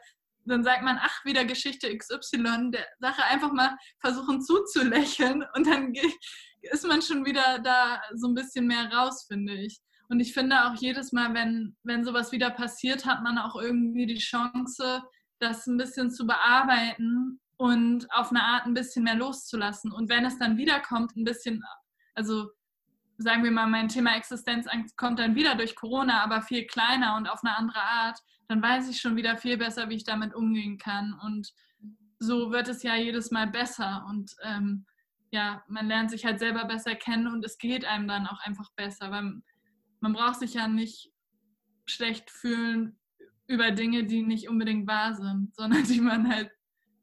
dann 0.45 0.63
sagt 0.63 0.81
man, 0.81 0.97
ach, 0.99 1.25
wieder 1.25 1.45
Geschichte 1.45 1.95
XY, 1.95 2.71
der 2.71 2.87
Sache 2.99 3.23
einfach 3.25 3.51
mal 3.51 3.75
versuchen 3.99 4.41
zuzulächeln 4.41 5.45
und 5.55 5.67
dann 5.67 5.93
ist 6.61 6.87
man 6.87 7.01
schon 7.01 7.25
wieder 7.25 7.59
da 7.59 8.01
so 8.15 8.29
ein 8.29 8.33
bisschen 8.33 8.65
mehr 8.65 8.91
raus, 8.91 9.25
finde 9.27 9.53
ich. 9.53 9.79
Und 10.09 10.21
ich 10.21 10.33
finde 10.33 10.65
auch 10.65 10.75
jedes 10.75 11.11
Mal, 11.11 11.33
wenn, 11.33 11.75
wenn 11.83 12.05
sowas 12.05 12.31
wieder 12.31 12.49
passiert, 12.49 13.05
hat 13.05 13.23
man 13.23 13.37
auch 13.37 13.61
irgendwie 13.61 14.05
die 14.05 14.19
Chance, 14.19 15.03
das 15.39 15.67
ein 15.67 15.77
bisschen 15.77 16.11
zu 16.11 16.25
bearbeiten 16.25 17.41
und 17.57 18.07
auf 18.13 18.29
eine 18.29 18.43
Art 18.43 18.65
ein 18.65 18.73
bisschen 18.73 19.03
mehr 19.03 19.15
loszulassen. 19.15 19.91
Und 19.91 20.09
wenn 20.09 20.25
es 20.25 20.37
dann 20.37 20.57
wiederkommt, 20.57 21.15
ein 21.15 21.23
bisschen, 21.23 21.63
also 22.15 22.49
sagen 23.17 23.43
wir 23.43 23.51
mal, 23.51 23.67
mein 23.67 23.87
Thema 23.87 24.15
Existenzangst 24.15 24.95
kommt 24.95 25.19
dann 25.19 25.35
wieder 25.35 25.55
durch 25.55 25.75
Corona, 25.75 26.23
aber 26.23 26.41
viel 26.41 26.65
kleiner 26.67 27.15
und 27.17 27.27
auf 27.27 27.43
eine 27.43 27.57
andere 27.57 27.81
Art, 27.81 28.19
dann 28.47 28.61
weiß 28.61 28.89
ich 28.89 29.01
schon 29.01 29.15
wieder 29.15 29.37
viel 29.37 29.57
besser, 29.57 29.89
wie 29.89 29.95
ich 29.95 30.03
damit 30.03 30.35
umgehen 30.35 30.77
kann. 30.77 31.13
Und 31.23 31.51
so 32.19 32.51
wird 32.51 32.67
es 32.67 32.83
ja 32.83 32.95
jedes 32.95 33.31
Mal 33.31 33.47
besser. 33.47 34.05
Und 34.07 34.35
ähm, 34.43 34.85
ja, 35.31 35.63
man 35.67 35.87
lernt 35.87 36.11
sich 36.11 36.25
halt 36.25 36.39
selber 36.39 36.65
besser 36.65 36.95
kennen 36.95 37.27
und 37.27 37.43
es 37.43 37.57
geht 37.57 37.85
einem 37.85 38.07
dann 38.07 38.27
auch 38.27 38.39
einfach 38.41 38.71
besser, 38.75 39.11
weil 39.11 39.41
man 39.99 40.13
braucht 40.13 40.39
sich 40.39 40.53
ja 40.53 40.67
nicht 40.67 41.11
schlecht 41.85 42.29
fühlen 42.29 42.99
über 43.47 43.71
Dinge, 43.71 44.05
die 44.05 44.21
nicht 44.21 44.47
unbedingt 44.47 44.87
wahr 44.87 45.15
sind, 45.15 45.55
sondern 45.55 45.83
die 45.83 46.01
man 46.01 46.29
halt 46.29 46.51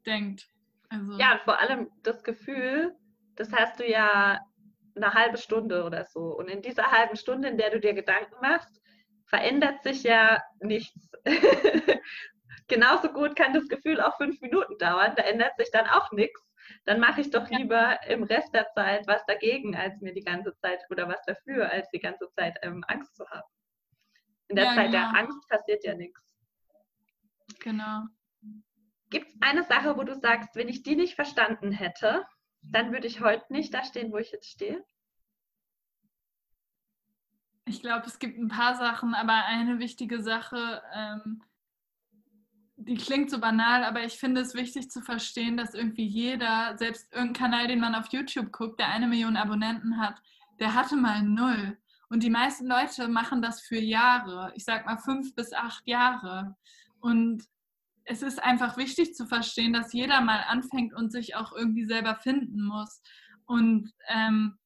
denkt. 0.05 0.47
Also 0.89 1.17
ja, 1.17 1.33
und 1.33 1.41
vor 1.41 1.59
allem 1.59 1.89
das 2.03 2.23
Gefühl, 2.23 2.95
das 3.35 3.51
hast 3.51 3.79
du 3.79 3.89
ja 3.89 4.39
eine 4.95 5.13
halbe 5.13 5.37
Stunde 5.37 5.83
oder 5.83 6.05
so. 6.05 6.37
Und 6.37 6.47
in 6.47 6.61
dieser 6.61 6.91
halben 6.91 7.17
Stunde, 7.17 7.49
in 7.49 7.57
der 7.57 7.71
du 7.71 7.79
dir 7.79 7.93
Gedanken 7.93 8.35
machst, 8.41 8.81
verändert 9.25 9.83
sich 9.83 10.03
ja 10.03 10.41
nichts. 10.59 11.11
Genauso 12.67 13.09
gut 13.09 13.35
kann 13.35 13.53
das 13.53 13.67
Gefühl 13.67 13.99
auch 13.99 14.17
fünf 14.17 14.39
Minuten 14.41 14.77
dauern, 14.77 15.13
da 15.15 15.23
ändert 15.23 15.57
sich 15.57 15.69
dann 15.71 15.87
auch 15.87 16.11
nichts 16.11 16.45
dann 16.85 16.99
mache 16.99 17.21
ich 17.21 17.31
doch 17.31 17.49
lieber 17.49 17.99
im 18.07 18.23
Rest 18.23 18.53
der 18.53 18.69
Zeit 18.71 19.07
was 19.07 19.25
dagegen, 19.25 19.75
als 19.75 19.99
mir 20.01 20.13
die 20.13 20.23
ganze 20.23 20.55
Zeit 20.57 20.79
oder 20.89 21.07
was 21.07 21.21
dafür, 21.25 21.69
als 21.71 21.89
die 21.89 21.99
ganze 21.99 22.29
Zeit 22.31 22.57
ähm, 22.61 22.83
Angst 22.87 23.15
zu 23.15 23.27
haben. 23.29 23.47
In 24.47 24.55
der 24.55 24.65
ja, 24.65 24.75
Zeit 24.75 24.91
genau. 24.91 25.11
der 25.11 25.19
Angst 25.19 25.49
passiert 25.49 25.83
ja 25.83 25.95
nichts. 25.95 26.21
Genau. 27.59 28.03
Gibt 29.09 29.29
es 29.29 29.35
eine 29.41 29.63
Sache, 29.63 29.97
wo 29.97 30.03
du 30.03 30.15
sagst, 30.15 30.55
wenn 30.55 30.67
ich 30.67 30.83
die 30.83 30.95
nicht 30.95 31.15
verstanden 31.15 31.71
hätte, 31.71 32.25
dann 32.61 32.91
würde 32.91 33.07
ich 33.07 33.21
heute 33.21 33.45
nicht 33.53 33.73
da 33.73 33.83
stehen, 33.83 34.11
wo 34.11 34.17
ich 34.17 34.31
jetzt 34.31 34.49
stehe? 34.49 34.83
Ich 37.65 37.81
glaube, 37.81 38.05
es 38.05 38.19
gibt 38.19 38.37
ein 38.37 38.47
paar 38.47 38.75
Sachen, 38.75 39.13
aber 39.15 39.45
eine 39.45 39.79
wichtige 39.79 40.21
Sache, 40.21 40.83
ähm, 40.93 41.43
die 42.77 42.95
klingt 42.95 43.31
so 43.31 43.39
banal, 43.39 43.83
aber 43.83 44.03
ich 44.03 44.19
finde 44.19 44.41
es 44.41 44.53
wichtig 44.53 44.91
zu 44.91 45.01
verstehen, 45.01 45.57
dass 45.57 45.73
irgendwie 45.73 46.05
jeder, 46.05 46.77
selbst 46.77 47.11
irgendein 47.13 47.33
Kanal, 47.33 47.67
den 47.67 47.79
man 47.79 47.95
auf 47.95 48.07
YouTube 48.11 48.51
guckt, 48.51 48.79
der 48.79 48.89
eine 48.89 49.07
Million 49.07 49.37
Abonnenten 49.37 49.99
hat, 49.99 50.21
der 50.59 50.73
hatte 50.73 50.95
mal 50.95 51.23
null. 51.23 51.77
Und 52.09 52.21
die 52.21 52.29
meisten 52.29 52.67
Leute 52.67 53.07
machen 53.07 53.41
das 53.41 53.61
für 53.61 53.79
Jahre. 53.79 54.51
Ich 54.55 54.65
sag 54.65 54.85
mal 54.85 54.97
fünf 54.97 55.33
bis 55.33 55.53
acht 55.53 55.87
Jahre. 55.87 56.55
Und 56.99 57.43
es 58.05 58.21
ist 58.21 58.41
einfach 58.43 58.77
wichtig 58.77 59.15
zu 59.15 59.25
verstehen, 59.25 59.73
dass 59.73 59.93
jeder 59.93 60.21
mal 60.21 60.43
anfängt 60.47 60.93
und 60.93 61.11
sich 61.11 61.35
auch 61.35 61.51
irgendwie 61.53 61.85
selber 61.85 62.15
finden 62.15 62.63
muss. 62.63 63.01
Und 63.45 63.91
ähm, 64.07 64.57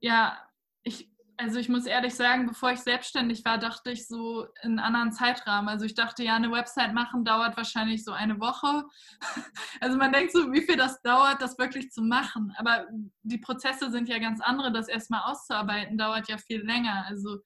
ja, 0.00 0.36
ich, 0.82 1.10
also 1.36 1.58
ich 1.58 1.68
muss 1.68 1.86
ehrlich 1.86 2.14
sagen, 2.14 2.46
bevor 2.46 2.72
ich 2.72 2.80
selbstständig 2.80 3.44
war, 3.44 3.58
dachte 3.58 3.90
ich 3.90 4.06
so 4.06 4.46
in 4.62 4.78
anderen 4.78 5.12
Zeitrahmen. 5.12 5.68
Also 5.68 5.84
ich 5.84 5.94
dachte, 5.94 6.24
ja, 6.24 6.34
eine 6.34 6.50
Website 6.50 6.94
machen 6.94 7.24
dauert 7.24 7.56
wahrscheinlich 7.56 8.04
so 8.04 8.12
eine 8.12 8.38
Woche. 8.40 8.84
Also 9.80 9.98
man 9.98 10.12
denkt 10.12 10.32
so, 10.32 10.52
wie 10.52 10.62
viel 10.62 10.76
das 10.76 11.02
dauert, 11.02 11.42
das 11.42 11.58
wirklich 11.58 11.90
zu 11.90 12.00
machen. 12.00 12.54
Aber 12.56 12.86
die 13.22 13.38
Prozesse 13.38 13.90
sind 13.90 14.08
ja 14.08 14.18
ganz 14.18 14.40
andere. 14.40 14.72
Das 14.72 14.88
erstmal 14.88 15.22
auszuarbeiten 15.30 15.98
dauert 15.98 16.28
ja 16.28 16.38
viel 16.38 16.64
länger. 16.64 17.04
Also 17.06 17.40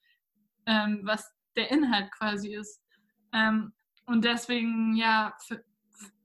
ähm, 0.65 1.01
was 1.03 1.29
der 1.57 1.71
Inhalt 1.71 2.11
quasi 2.11 2.53
ist. 2.53 2.81
Ähm, 3.33 3.73
und 4.09 4.25
deswegen, 4.25 4.95
ja, 4.95 5.35
für, 5.45 5.63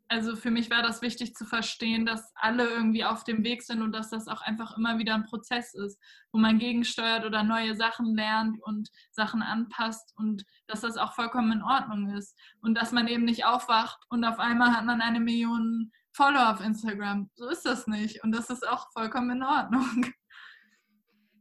also 0.08 0.36
für 0.36 0.50
mich 0.50 0.70
war 0.70 0.82
das 0.82 1.02
wichtig 1.02 1.34
zu 1.34 1.44
verstehen, 1.44 2.06
dass 2.06 2.32
alle 2.34 2.66
irgendwie 2.66 3.04
auf 3.04 3.24
dem 3.24 3.44
Weg 3.44 3.62
sind 3.62 3.82
und 3.82 3.92
dass 3.92 4.08
das 4.08 4.26
auch 4.26 4.40
einfach 4.40 4.78
immer 4.78 4.98
wieder 4.98 5.14
ein 5.14 5.26
Prozess 5.26 5.74
ist, 5.74 6.00
wo 6.32 6.38
man 6.38 6.58
gegensteuert 6.58 7.26
oder 7.26 7.42
neue 7.42 7.74
Sachen 7.74 8.14
lernt 8.14 8.62
und 8.62 8.88
Sachen 9.10 9.42
anpasst 9.42 10.14
und 10.16 10.46
dass 10.66 10.80
das 10.80 10.96
auch 10.96 11.12
vollkommen 11.12 11.52
in 11.52 11.62
Ordnung 11.62 12.08
ist 12.10 12.38
und 12.62 12.74
dass 12.74 12.90
man 12.90 13.06
eben 13.06 13.24
nicht 13.24 13.44
aufwacht 13.44 14.02
und 14.08 14.24
auf 14.24 14.38
einmal 14.38 14.74
hat 14.74 14.86
man 14.86 15.02
eine 15.02 15.20
Million 15.20 15.92
Follower 16.12 16.54
auf 16.54 16.60
Instagram. 16.60 17.30
So 17.34 17.48
ist 17.48 17.66
das 17.66 17.86
nicht 17.86 18.24
und 18.24 18.32
das 18.32 18.48
ist 18.48 18.66
auch 18.66 18.90
vollkommen 18.92 19.30
in 19.30 19.42
Ordnung. 19.42 20.06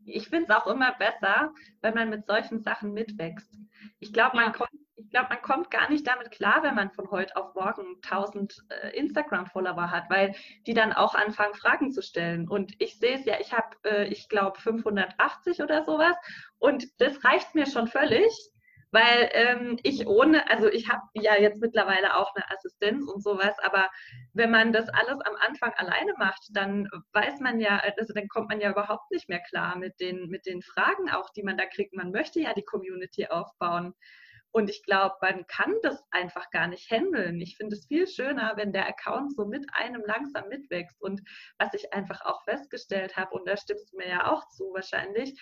Ich 0.05 0.27
finde 0.27 0.47
es 0.49 0.49
auch 0.49 0.67
immer 0.67 0.91
besser, 0.95 1.53
wenn 1.79 1.93
man 1.93 2.09
mit 2.09 2.27
solchen 2.27 2.61
Sachen 2.61 2.91
mitwächst. 2.91 3.49
Ich 3.99 4.11
glaube, 4.11 4.35
man 4.35 4.47
ja. 4.51 4.67
Kommt 4.95 5.09
glaube, 5.09 5.29
man 5.29 5.41
kommt 5.41 5.71
gar 5.71 5.89
nicht 5.89 6.07
damit 6.07 6.31
klar, 6.31 6.63
wenn 6.63 6.75
man 6.75 6.91
von 6.91 7.09
heute 7.09 7.35
auf 7.35 7.55
morgen 7.55 7.95
1000 8.03 8.63
äh, 8.69 8.97
Instagram-Follower 8.97 9.89
hat, 9.89 10.09
weil 10.09 10.35
die 10.67 10.73
dann 10.73 10.93
auch 10.93 11.15
anfangen, 11.15 11.55
Fragen 11.55 11.91
zu 11.91 12.01
stellen. 12.01 12.47
Und 12.47 12.73
ich 12.79 12.99
sehe 12.99 13.15
es 13.17 13.25
ja, 13.25 13.39
ich 13.39 13.53
habe, 13.53 13.75
äh, 13.85 14.07
ich 14.07 14.29
glaube, 14.29 14.59
580 14.59 15.61
oder 15.61 15.83
sowas. 15.83 16.15
Und 16.59 16.85
das 16.99 17.23
reicht 17.23 17.55
mir 17.55 17.65
schon 17.65 17.87
völlig, 17.87 18.31
weil 18.91 19.29
ähm, 19.33 19.79
ich 19.81 20.05
ohne, 20.05 20.47
also 20.49 20.67
ich 20.67 20.87
habe 20.89 21.01
ja 21.15 21.35
jetzt 21.39 21.59
mittlerweile 21.59 22.15
auch 22.15 22.35
eine 22.35 22.49
Assistenz 22.51 23.07
und 23.07 23.23
sowas, 23.23 23.57
aber 23.63 23.89
wenn 24.33 24.51
man 24.51 24.71
das 24.71 24.87
alles 24.89 25.19
am 25.21 25.35
Anfang 25.39 25.73
alleine 25.73 26.13
macht, 26.19 26.49
dann 26.51 26.87
weiß 27.13 27.39
man 27.39 27.59
ja, 27.59 27.81
also 27.97 28.13
dann 28.13 28.27
kommt 28.27 28.49
man 28.49 28.61
ja 28.61 28.69
überhaupt 28.69 29.09
nicht 29.09 29.29
mehr 29.29 29.41
klar 29.49 29.75
mit 29.75 29.99
den, 29.99 30.27
mit 30.27 30.45
den 30.45 30.61
Fragen 30.61 31.09
auch, 31.09 31.31
die 31.31 31.41
man 31.41 31.57
da 31.57 31.65
kriegt. 31.65 31.95
Man 31.95 32.11
möchte 32.11 32.39
ja 32.39 32.53
die 32.53 32.63
Community 32.63 33.25
aufbauen. 33.27 33.95
Und 34.53 34.69
ich 34.69 34.83
glaube, 34.83 35.15
man 35.19 35.47
kann 35.47 35.73
das 35.81 36.03
einfach 36.11 36.51
gar 36.51 36.67
nicht 36.67 36.89
handeln. 36.91 37.41
Ich 37.41 37.57
finde 37.57 37.75
es 37.75 37.87
viel 37.87 38.05
schöner, 38.05 38.53
wenn 38.55 38.71
der 38.71 38.87
Account 38.87 39.35
so 39.35 39.45
mit 39.45 39.65
einem 39.73 40.03
langsam 40.05 40.47
mitwächst. 40.47 41.01
Und 41.01 41.21
was 41.57 41.73
ich 41.73 41.91
einfach 41.91 42.21
auch 42.21 42.43
festgestellt 42.43 43.17
habe, 43.17 43.31
und 43.31 43.47
da 43.47 43.57
stimmst 43.57 43.91
du 43.91 43.97
mir 43.97 44.07
ja 44.07 44.31
auch 44.31 44.47
zu 44.49 44.71
wahrscheinlich, 44.71 45.41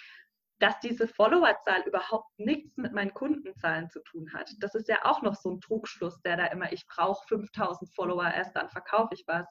dass 0.60 0.80
diese 0.80 1.10
Followerzahl 1.10 1.82
überhaupt 1.82 2.39
nichts 2.39 2.78
mit 2.78 2.93
meinen 2.93 3.13
Kundenzahlen 3.13 3.89
zu 3.89 4.02
tun 4.02 4.32
hat. 4.32 4.50
Das 4.60 4.76
ist 4.76 4.88
ja 4.88 5.04
auch 5.04 5.21
noch 5.21 5.36
so 5.36 5.52
ein 5.52 5.60
Trugschluss, 5.60 6.21
der 6.21 6.38
da 6.38 6.45
immer, 6.45 6.71
ich 6.71 6.88
brauche 6.88 7.28
5000 7.28 7.93
Follower, 7.93 8.32
erst 8.32 8.56
dann 8.56 8.69
verkaufe 8.69 9.13
ich 9.13 9.26
was. 9.28 9.47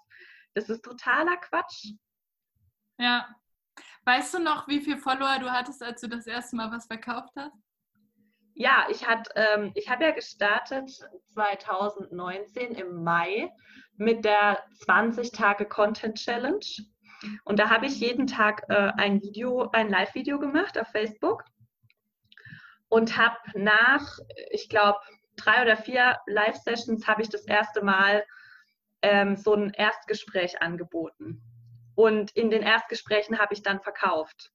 Das 0.55 0.71
ist 0.71 0.83
totaler 0.83 1.37
Quatsch. 1.37 1.93
Ja. 2.99 3.29
Weißt 4.05 4.33
du 4.33 4.39
noch, 4.39 4.69
wie 4.69 4.81
viele 4.81 4.99
Follower 4.99 5.39
du 5.39 5.51
hattest, 5.51 5.83
als 5.83 6.01
du 6.01 6.09
das 6.09 6.27
erste 6.27 6.57
Mal 6.57 6.71
was 6.71 6.87
verkauft 6.87 7.35
hast? 7.37 7.70
Ja, 8.55 8.87
ich, 8.91 9.07
ähm, 9.35 9.73
ich 9.75 9.89
habe 9.89 10.05
ja 10.05 10.11
gestartet 10.11 10.91
2019 11.35 12.73
im 12.73 13.03
Mai 13.03 13.51
mit 13.97 14.25
der 14.25 14.59
20 14.85 15.33
Tage 15.33 15.67
Content 15.67 16.19
Challenge. 16.19 16.65
Und 17.45 17.59
da 17.59 17.69
habe 17.69 17.87
ich 17.87 18.01
jeden 18.01 18.27
Tag 18.27 18.65
äh, 18.69 18.93
ein 18.97 19.21
Video, 19.23 19.71
ein 19.73 19.91
Live-Video 19.91 20.39
gemacht 20.39 20.79
auf 20.79 20.89
Facebook 20.89 21.45
und 22.89 23.17
habe 23.17 23.37
nach, 23.55 24.19
ich 24.51 24.69
glaube, 24.69 24.99
drei 25.37 25.63
oder 25.63 25.77
vier 25.77 26.19
Live-Sessions 26.27 27.07
habe 27.07 27.23
ich 27.23 27.29
das 27.29 27.47
erste 27.47 27.83
Mal 27.83 28.25
ähm, 29.03 29.37
so 29.37 29.55
ein 29.55 29.71
Erstgespräch 29.71 30.61
angeboten. 30.61 31.43
Und 31.95 32.31
in 32.33 32.51
den 32.51 32.63
Erstgesprächen 32.63 33.39
habe 33.39 33.55
ich 33.55 33.63
dann 33.63 33.81
verkauft. 33.81 34.51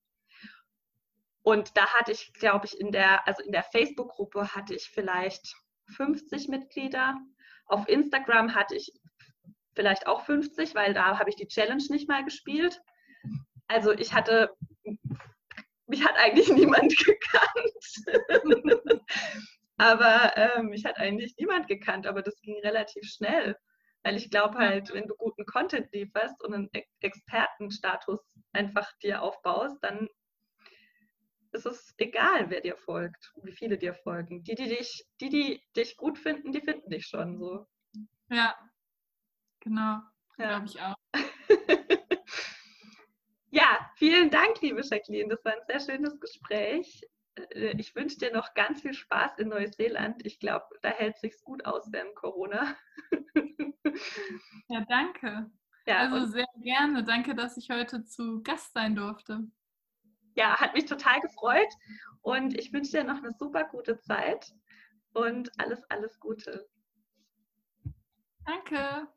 Und 1.46 1.78
da 1.78 1.86
hatte 1.94 2.12
ich, 2.12 2.34
glaube 2.34 2.66
ich, 2.66 2.80
in 2.80 2.92
der, 2.92 3.28
also 3.28 3.44
in 3.44 3.52
der 3.52 3.62
Facebook-Gruppe 3.62 4.56
hatte 4.56 4.74
ich 4.74 4.90
vielleicht 4.90 5.56
50 5.96 6.48
Mitglieder. 6.48 7.22
Auf 7.68 7.88
Instagram 7.88 8.56
hatte 8.56 8.74
ich 8.74 8.92
vielleicht 9.76 10.08
auch 10.08 10.26
50, 10.26 10.74
weil 10.74 10.96
da 10.96 11.20
habe 11.20 11.30
ich 11.30 11.36
die 11.36 11.48
Challenge 11.48 11.84
nicht 11.90 12.10
mal 12.10 12.26
gespielt. 12.26 12.82
Also 13.68 13.92
ich 13.92 14.12
hatte, 14.12 14.56
mich 15.86 16.04
hat 16.04 16.16
eigentlich 16.18 16.50
niemand 16.52 16.98
gekannt. 16.98 17.86
aber 19.78 20.36
ähm, 20.36 20.70
mich 20.70 20.84
hat 20.84 20.98
eigentlich 20.98 21.36
niemand 21.38 21.68
gekannt, 21.68 22.08
aber 22.08 22.24
das 22.24 22.42
ging 22.42 22.60
relativ 22.64 23.08
schnell. 23.08 23.56
Weil 24.02 24.16
ich 24.16 24.32
glaube 24.32 24.58
halt, 24.58 24.92
wenn 24.94 25.06
du 25.06 25.14
guten 25.16 25.46
Content 25.46 25.94
lieferst 25.94 26.44
und 26.44 26.56
einen 26.56 26.70
Expertenstatus 27.02 28.20
einfach 28.52 28.92
dir 29.04 29.22
aufbaust, 29.22 29.78
dann 29.84 30.10
ist 31.56 31.66
es 31.66 31.96
egal, 31.98 32.50
wer 32.50 32.62
dir 32.62 32.76
folgt, 32.76 33.34
wie 33.42 33.54
viele 33.54 33.78
dir 33.78 33.94
folgen. 33.94 34.44
Die, 34.44 34.56
die 34.56 34.68
dich, 34.68 35.06
die, 35.22 35.30
die 35.30 35.64
dich 35.76 35.96
gut 35.96 36.20
finden, 36.20 36.52
die 36.52 36.62
finden 36.62 36.90
dich 36.90 37.08
schon 37.08 37.40
so. 37.40 37.66
Ja, 38.30 38.56
genau. 39.62 40.02
Ja. 40.38 40.60
Glaube 40.60 40.66
ich 40.66 40.82
auch. 40.82 40.96
ja, 43.52 43.90
vielen 43.96 44.30
Dank, 44.30 44.62
liebe 44.62 44.82
Jacqueline. 44.84 45.30
Das 45.30 45.44
war 45.46 45.54
ein 45.54 45.66
sehr 45.68 45.80
schönes 45.80 46.20
Gespräch. 46.20 47.02
Äh, 47.36 47.76
ich 47.80 47.96
wünsche 47.96 48.18
dir 48.18 48.34
noch 48.34 48.54
ganz 48.54 48.82
viel 48.82 48.94
Spaß 48.94 49.40
in 49.40 49.48
Neuseeland. 49.50 50.26
Ich 50.26 50.40
glaube, 50.40 50.66
da 50.82 50.90
hält 50.90 51.18
sich's 51.18 51.42
gut 51.44 51.66
aus 51.66 51.88
während 51.92 52.16
Corona. 52.16 52.76
ja, 54.68 54.86
danke. 54.90 55.50
Ja, 55.88 56.00
also 56.00 56.26
sehr 56.26 56.48
gerne. 56.62 57.04
Danke, 57.04 57.34
dass 57.34 57.56
ich 57.56 57.70
heute 57.70 58.04
zu 58.04 58.42
Gast 58.44 58.74
sein 58.74 58.96
durfte 58.96 59.48
ja, 60.36 60.60
hat 60.60 60.74
mich 60.74 60.86
total 60.86 61.20
gefreut 61.22 61.74
und 62.22 62.58
ich 62.58 62.72
wünsche 62.74 62.92
dir 62.92 63.04
noch 63.04 63.18
eine 63.18 63.32
super 63.32 63.64
gute 63.66 64.00
Zeit 64.00 64.54
und 65.14 65.52
alles, 65.60 65.82
alles 65.90 66.20
Gute. 66.20 66.68
Danke. 68.46 69.08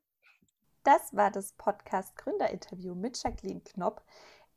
Das 0.85 1.15
war 1.15 1.31
das 1.31 1.53
Podcast 1.53 2.17
Gründerinterview 2.17 2.95
mit 2.95 3.23
Jacqueline 3.23 3.61
Knopp. 3.61 4.03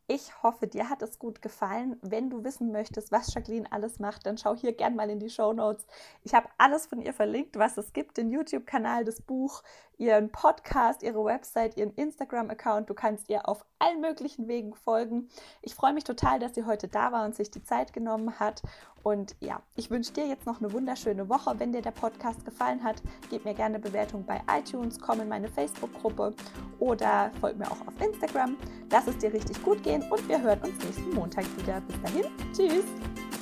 Ich 0.08 0.43
hoffe, 0.43 0.67
dir 0.67 0.89
hat 0.89 1.02
es 1.02 1.19
gut 1.19 1.41
gefallen. 1.41 1.97
Wenn 2.02 2.30
du 2.30 2.43
wissen 2.43 2.71
möchtest, 2.71 3.12
was 3.12 3.34
Jacqueline 3.34 3.71
alles 3.71 4.00
macht, 4.00 4.26
dann 4.26 4.38
schau 4.38 4.56
hier 4.56 4.74
gerne 4.74 4.95
mal 4.95 5.10
in 5.10 5.19
die 5.19 5.30
Show 5.30 5.54
Notes. 5.54 5.86
Ich 6.24 6.34
habe 6.34 6.50
alles 6.58 6.86
von 6.86 7.02
ihr 7.02 7.13
verlinkt, 7.13 7.58
was 7.58 7.78
es 7.78 7.93
gibt: 7.93 8.17
den 8.17 8.30
YouTube-Kanal, 8.30 9.06
das 9.06 9.21
Buch, 9.21 9.63
ihren 10.02 10.32
Podcast, 10.32 11.04
ihre 11.04 11.24
Website, 11.24 11.78
ihren 11.78 11.94
Instagram-Account. 11.94 12.90
Du 12.90 12.96
kannst 12.96 13.30
ihr 13.30 13.48
auf 13.48 13.64
allen 13.78 14.02
möglichen 14.02 14.48
Wegen 14.48 14.74
folgen. 14.74 15.30
Ich 15.62 15.76
freue 15.76 15.94
mich 15.94 16.04
total, 16.04 16.40
dass 16.40 16.56
sie 16.56 16.66
heute 16.66 16.88
da 16.88 17.12
war 17.12 17.24
und 17.24 17.36
sich 17.36 17.52
die 17.52 17.64
Zeit 17.64 17.94
genommen 17.94 18.40
hat. 18.40 18.64
Und 19.04 19.36
ja, 19.40 19.62
ich 19.76 19.92
wünsche 19.92 20.12
dir 20.14 20.26
jetzt 20.26 20.48
noch 20.48 20.60
eine 20.60 20.74
wunderschöne 20.74 21.30
Woche. 21.30 21.60
Wenn 21.60 21.72
dir 21.72 21.84
der 21.84 21.92
Podcast 21.92 22.44
gefallen 22.46 22.84
hat, 22.84 23.02
gib 23.30 23.46
mir 23.46 23.54
gerne 23.54 23.78
Bewertung 23.78 24.26
bei 24.26 24.42
iTunes, 24.52 25.00
komm 25.00 25.22
in 25.22 25.30
meine 25.30 25.48
Facebook-Gruppe 25.48 26.34
oder 26.80 27.32
folg 27.40 27.58
mir 27.58 27.68
auch 27.68 27.82
auf 27.88 28.02
Instagram. 28.02 28.58
Lass 28.90 29.08
es 29.08 29.20
dir 29.20 29.32
richtig 29.32 29.64
gut 29.64 29.84
gehen 29.84 30.04
und 30.12 30.28
wir 30.28 30.42
hören 30.42 30.62
uns 30.62 30.84
nächsten 30.84 31.14
Montag 31.14 31.46
wieder. 31.58 31.80
Bis 31.82 32.02
dahin, 32.02 32.26
tschüss! 32.54 33.41